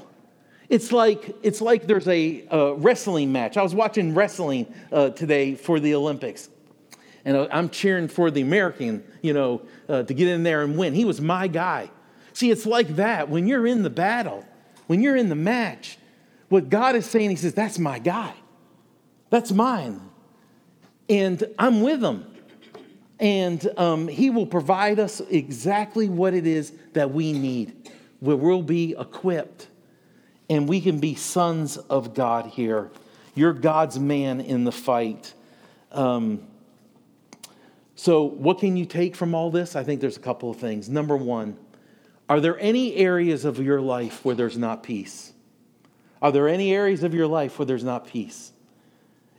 it's 0.70 0.94
like, 0.94 1.36
it's 1.44 1.60
like 1.60 1.88
there's 1.88 2.08
a, 2.08 2.48
a 2.50 2.74
wrestling 2.74 3.34
match. 3.34 3.58
I 3.58 3.64
was 3.64 3.76
watching 3.76 4.14
wrestling 4.14 4.74
uh, 4.94 5.10
today 5.10 5.56
for 5.56 5.82
the 5.82 5.94
Olympics. 5.94 6.48
And 7.26 7.36
uh, 7.36 7.50
I'm 7.52 7.68
cheering 7.68 8.08
for 8.08 8.32
the 8.32 8.40
American, 8.40 9.04
you 9.22 9.34
know, 9.34 9.62
uh, 9.90 10.04
to 10.04 10.14
get 10.14 10.30
in 10.30 10.44
there 10.44 10.64
and 10.64 10.78
win. 10.78 10.94
He 10.94 11.04
was 11.04 11.20
my 11.20 11.50
guy. 11.50 11.92
See, 12.32 12.50
it's 12.50 12.66
like 12.66 12.96
that. 12.96 13.28
When 13.28 13.46
you're 13.46 13.68
in 13.68 13.84
the 13.84 13.90
battle, 13.90 14.46
when 14.86 15.02
you're 15.02 15.18
in 15.18 15.28
the 15.28 15.36
match, 15.36 15.98
what 16.48 16.70
God 16.70 16.96
is 16.96 17.06
saying, 17.06 17.30
He 17.30 17.36
says, 17.36 17.54
that's 17.54 17.78
my 17.78 18.00
guy. 18.00 18.34
That's 19.32 19.52
mine. 19.52 20.00
And 21.10 21.44
I'm 21.60 21.82
with 21.82 22.02
him. 22.02 22.37
And 23.20 23.68
um, 23.78 24.08
he 24.08 24.30
will 24.30 24.46
provide 24.46 25.00
us 25.00 25.22
exactly 25.22 26.08
what 26.08 26.34
it 26.34 26.46
is 26.46 26.72
that 26.94 27.12
we 27.12 27.34
need, 27.34 27.90
where 28.20 28.36
we'll 28.36 28.62
be 28.62 28.96
equipped 28.98 29.68
and 30.50 30.68
we 30.68 30.82
can 30.82 31.00
be 31.00 31.16
sons 31.16 31.78
of 31.78 32.14
God 32.14 32.46
here. 32.46 32.90
You're 33.36 33.54
God's 33.54 34.00
man 34.00 34.40
in 34.42 34.64
the 34.64 34.72
fight. 34.72 35.34
Um, 35.92 36.48
so, 37.96 38.24
what 38.24 38.60
can 38.60 38.78
you 38.78 38.86
take 38.86 39.16
from 39.16 39.34
all 39.34 39.50
this? 39.52 39.76
I 39.76 39.84
think 39.84 40.02
there's 40.02 40.18
a 40.18 40.22
couple 40.22 40.50
of 40.50 40.58
things. 40.58 40.88
Number 40.90 41.18
one, 41.18 41.58
are 42.30 42.40
there 42.40 42.60
any 42.60 42.96
areas 42.96 43.46
of 43.46 43.60
your 43.60 43.82
life 43.82 44.24
where 44.24 44.36
there's 44.36 44.58
not 44.58 44.84
peace? 44.84 45.34
Are 46.22 46.32
there 46.32 46.48
any 46.48 46.74
areas 46.74 47.04
of 47.04 47.14
your 47.14 47.28
life 47.28 47.58
where 47.60 47.66
there's 47.66 47.84
not 47.84 48.08
peace? 48.08 48.52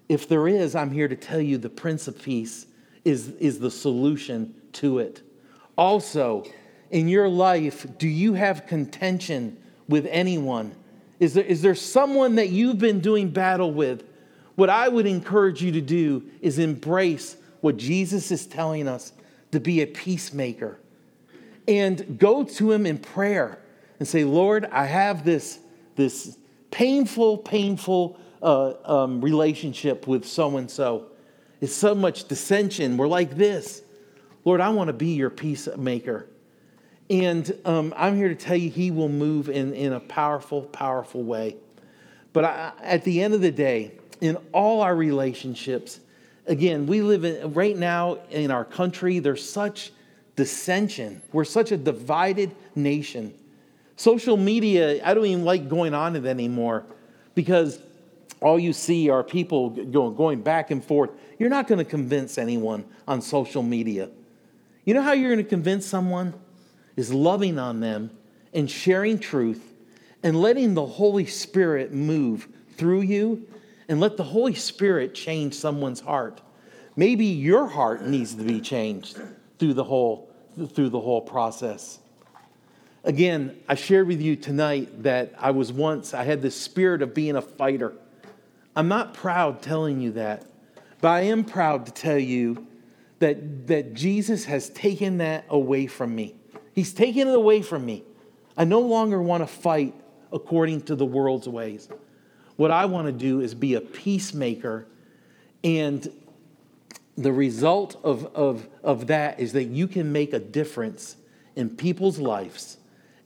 If 0.08 0.28
there 0.28 0.48
is, 0.48 0.74
I'm 0.74 0.90
here 0.90 1.08
to 1.08 1.16
tell 1.16 1.40
you 1.40 1.58
the 1.58 1.68
Prince 1.68 2.08
of 2.08 2.20
Peace 2.20 2.66
is, 3.08 3.30
is 3.40 3.58
the 3.58 3.70
solution 3.70 4.54
to 4.74 4.98
it. 4.98 5.22
Also, 5.76 6.44
in 6.90 7.08
your 7.08 7.28
life, 7.28 7.86
do 7.98 8.06
you 8.06 8.34
have 8.34 8.66
contention 8.66 9.56
with 9.88 10.06
anyone? 10.10 10.74
Is 11.18 11.34
there, 11.34 11.44
is 11.44 11.62
there 11.62 11.74
someone 11.74 12.34
that 12.34 12.50
you've 12.50 12.78
been 12.78 13.00
doing 13.00 13.30
battle 13.30 13.72
with? 13.72 14.04
What 14.56 14.68
I 14.68 14.88
would 14.88 15.06
encourage 15.06 15.62
you 15.62 15.72
to 15.72 15.80
do 15.80 16.22
is 16.42 16.58
embrace 16.58 17.36
what 17.60 17.76
Jesus 17.76 18.30
is 18.30 18.46
telling 18.46 18.86
us 18.86 19.12
to 19.52 19.60
be 19.60 19.80
a 19.80 19.86
peacemaker 19.86 20.78
and 21.66 22.18
go 22.18 22.44
to 22.44 22.72
him 22.72 22.84
in 22.84 22.98
prayer 22.98 23.58
and 23.98 24.06
say, 24.06 24.24
Lord, 24.24 24.66
I 24.66 24.84
have 24.84 25.24
this, 25.24 25.58
this 25.96 26.36
painful, 26.70 27.38
painful 27.38 28.18
uh, 28.42 28.74
um, 28.84 29.20
relationship 29.20 30.06
with 30.06 30.24
so 30.24 30.56
and 30.56 30.70
so. 30.70 31.06
It's 31.60 31.74
so 31.74 31.94
much 31.94 32.28
dissension. 32.28 32.96
We're 32.96 33.08
like 33.08 33.36
this. 33.36 33.82
Lord, 34.44 34.60
I 34.60 34.68
want 34.70 34.88
to 34.88 34.92
be 34.92 35.14
your 35.14 35.30
peacemaker. 35.30 36.26
And 37.10 37.58
um, 37.64 37.94
I'm 37.96 38.16
here 38.16 38.28
to 38.28 38.34
tell 38.34 38.56
you, 38.56 38.70
He 38.70 38.90
will 38.90 39.08
move 39.08 39.48
in, 39.48 39.74
in 39.74 39.92
a 39.92 40.00
powerful, 40.00 40.62
powerful 40.62 41.22
way. 41.22 41.56
But 42.32 42.44
I, 42.44 42.72
at 42.82 43.04
the 43.04 43.22
end 43.22 43.34
of 43.34 43.40
the 43.40 43.50
day, 43.50 43.92
in 44.20 44.36
all 44.52 44.82
our 44.82 44.94
relationships, 44.94 46.00
again, 46.46 46.86
we 46.86 47.02
live 47.02 47.24
in, 47.24 47.54
right 47.54 47.76
now 47.76 48.18
in 48.30 48.50
our 48.50 48.64
country, 48.64 49.18
there's 49.18 49.48
such 49.48 49.92
dissension. 50.36 51.20
We're 51.32 51.44
such 51.44 51.72
a 51.72 51.76
divided 51.76 52.54
nation. 52.74 53.34
Social 53.96 54.36
media, 54.36 55.04
I 55.04 55.14
don't 55.14 55.26
even 55.26 55.44
like 55.44 55.68
going 55.68 55.94
on 55.94 56.14
it 56.14 56.24
anymore 56.24 56.84
because 57.34 57.80
all 58.40 58.58
you 58.58 58.72
see 58.72 59.10
are 59.10 59.22
people 59.22 59.70
going 59.70 60.42
back 60.42 60.70
and 60.70 60.84
forth. 60.84 61.10
You're 61.38 61.48
not 61.48 61.66
going 61.66 61.78
to 61.78 61.84
convince 61.84 62.38
anyone 62.38 62.84
on 63.06 63.20
social 63.20 63.62
media. 63.62 64.10
You 64.84 64.94
know 64.94 65.02
how 65.02 65.12
you're 65.12 65.30
going 65.30 65.44
to 65.44 65.48
convince 65.48 65.86
someone? 65.86 66.34
Is 66.96 67.12
loving 67.12 67.58
on 67.58 67.80
them 67.80 68.10
and 68.52 68.68
sharing 68.68 69.18
truth 69.18 69.74
and 70.22 70.40
letting 70.40 70.74
the 70.74 70.84
Holy 70.84 71.26
Spirit 71.26 71.92
move 71.92 72.48
through 72.76 73.02
you 73.02 73.46
and 73.88 74.00
let 74.00 74.16
the 74.16 74.24
Holy 74.24 74.54
Spirit 74.54 75.14
change 75.14 75.54
someone's 75.54 76.00
heart. 76.00 76.40
Maybe 76.96 77.26
your 77.26 77.66
heart 77.66 78.04
needs 78.04 78.34
to 78.34 78.42
be 78.42 78.60
changed 78.60 79.20
through 79.58 79.74
the 79.74 79.84
whole, 79.84 80.28
through 80.74 80.88
the 80.88 81.00
whole 81.00 81.20
process. 81.20 82.00
Again, 83.04 83.56
I 83.68 83.76
shared 83.76 84.08
with 84.08 84.20
you 84.20 84.34
tonight 84.34 85.04
that 85.04 85.32
I 85.38 85.52
was 85.52 85.72
once, 85.72 86.12
I 86.12 86.24
had 86.24 86.42
this 86.42 86.60
spirit 86.60 87.00
of 87.00 87.14
being 87.14 87.36
a 87.36 87.42
fighter. 87.42 87.94
I'm 88.78 88.86
not 88.86 89.12
proud 89.12 89.60
telling 89.60 90.00
you 90.00 90.12
that, 90.12 90.46
but 91.00 91.08
I 91.08 91.22
am 91.22 91.42
proud 91.42 91.86
to 91.86 91.92
tell 91.92 92.16
you 92.16 92.64
that, 93.18 93.66
that 93.66 93.92
Jesus 93.92 94.44
has 94.44 94.70
taken 94.70 95.18
that 95.18 95.46
away 95.48 95.88
from 95.88 96.14
me. 96.14 96.36
He's 96.74 96.94
taken 96.94 97.26
it 97.26 97.34
away 97.34 97.60
from 97.60 97.84
me. 97.84 98.04
I 98.56 98.62
no 98.62 98.78
longer 98.78 99.20
want 99.20 99.42
to 99.42 99.48
fight 99.48 99.96
according 100.32 100.82
to 100.82 100.94
the 100.94 101.04
world's 101.04 101.48
ways. 101.48 101.88
What 102.54 102.70
I 102.70 102.84
want 102.84 103.08
to 103.08 103.12
do 103.12 103.40
is 103.40 103.52
be 103.52 103.74
a 103.74 103.80
peacemaker. 103.80 104.86
And 105.64 106.08
the 107.16 107.32
result 107.32 107.96
of, 108.04 108.26
of, 108.36 108.68
of 108.84 109.08
that 109.08 109.40
is 109.40 109.54
that 109.54 109.64
you 109.64 109.88
can 109.88 110.12
make 110.12 110.32
a 110.32 110.38
difference 110.38 111.16
in 111.56 111.68
people's 111.68 112.20
lives. 112.20 112.76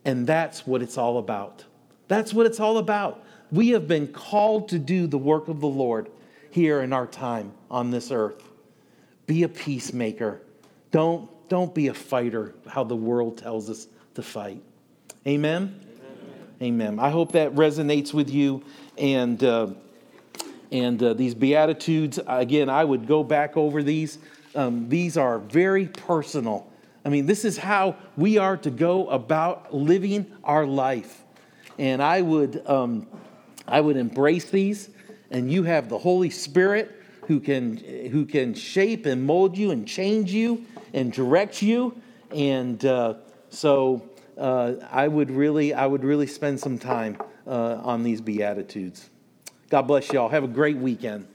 And 0.03 0.25
that's 0.25 0.65
what 0.65 0.81
it's 0.81 0.97
all 0.97 1.19
about. 1.19 1.65
That's 2.07 2.33
what 2.33 2.47
it's 2.47 2.59
all 2.59 2.79
about. 2.79 3.23
We 3.53 3.69
have 3.69 3.87
been 3.87 4.07
called 4.07 4.69
to 4.69 4.79
do 4.79 5.05
the 5.05 5.19
work 5.19 5.47
of 5.47 5.59
the 5.59 5.67
Lord 5.67 6.09
here 6.49 6.81
in 6.81 6.91
our 6.91 7.05
time 7.05 7.53
on 7.69 7.91
this 7.91 8.09
earth. 8.09 8.43
Be 9.27 9.43
a 9.43 9.47
peacemaker. 9.47 10.41
Don't, 10.89 11.29
don't 11.49 11.73
be 11.73 11.87
a 11.89 11.93
fighter, 11.93 12.55
how 12.67 12.83
the 12.83 12.95
world 12.95 13.37
tells 13.37 13.69
us 13.69 13.87
to 14.15 14.23
fight. 14.23 14.59
Amen? 15.27 15.79
Amen. 16.63 16.95
Amen. 16.95 16.99
I 16.99 17.11
hope 17.11 17.33
that 17.33 17.53
resonates 17.53 18.11
with 18.11 18.31
you. 18.31 18.63
And, 18.97 19.43
uh, 19.43 19.67
and 20.71 21.01
uh, 21.03 21.13
these 21.13 21.35
Beatitudes, 21.35 22.19
again, 22.25 22.69
I 22.69 22.83
would 22.83 23.05
go 23.05 23.23
back 23.23 23.55
over 23.55 23.83
these. 23.83 24.17
Um, 24.55 24.89
these 24.89 25.15
are 25.15 25.37
very 25.37 25.85
personal. 25.89 26.67
I 27.05 27.09
mean, 27.09 27.27
this 27.27 27.45
is 27.45 27.59
how 27.59 27.97
we 28.17 28.39
are 28.39 28.57
to 28.57 28.71
go 28.71 29.07
about 29.09 29.75
living 29.75 30.31
our 30.43 30.65
life. 30.65 31.21
And 31.77 32.01
I 32.01 32.23
would. 32.23 32.67
Um, 32.67 33.05
I 33.67 33.81
would 33.81 33.97
embrace 33.97 34.49
these, 34.49 34.89
and 35.31 35.51
you 35.51 35.63
have 35.63 35.89
the 35.89 35.97
Holy 35.97 36.29
Spirit 36.29 36.91
who 37.27 37.39
can, 37.39 37.77
who 38.11 38.25
can 38.25 38.53
shape 38.53 39.05
and 39.05 39.23
mold 39.23 39.57
you 39.57 39.71
and 39.71 39.87
change 39.87 40.31
you 40.31 40.65
and 40.93 41.11
direct 41.11 41.61
you. 41.61 41.99
And 42.31 42.83
uh, 42.85 43.15
so 43.49 44.09
uh, 44.37 44.73
I 44.91 45.07
would 45.07 45.31
really, 45.31 45.73
I 45.73 45.85
would 45.85 46.03
really 46.03 46.27
spend 46.27 46.59
some 46.59 46.77
time 46.77 47.17
uh, 47.47 47.79
on 47.83 48.03
these 48.03 48.21
Beatitudes. 48.21 49.09
God 49.69 49.83
bless 49.83 50.11
y'all. 50.11 50.29
Have 50.29 50.43
a 50.43 50.47
great 50.47 50.77
weekend. 50.77 51.27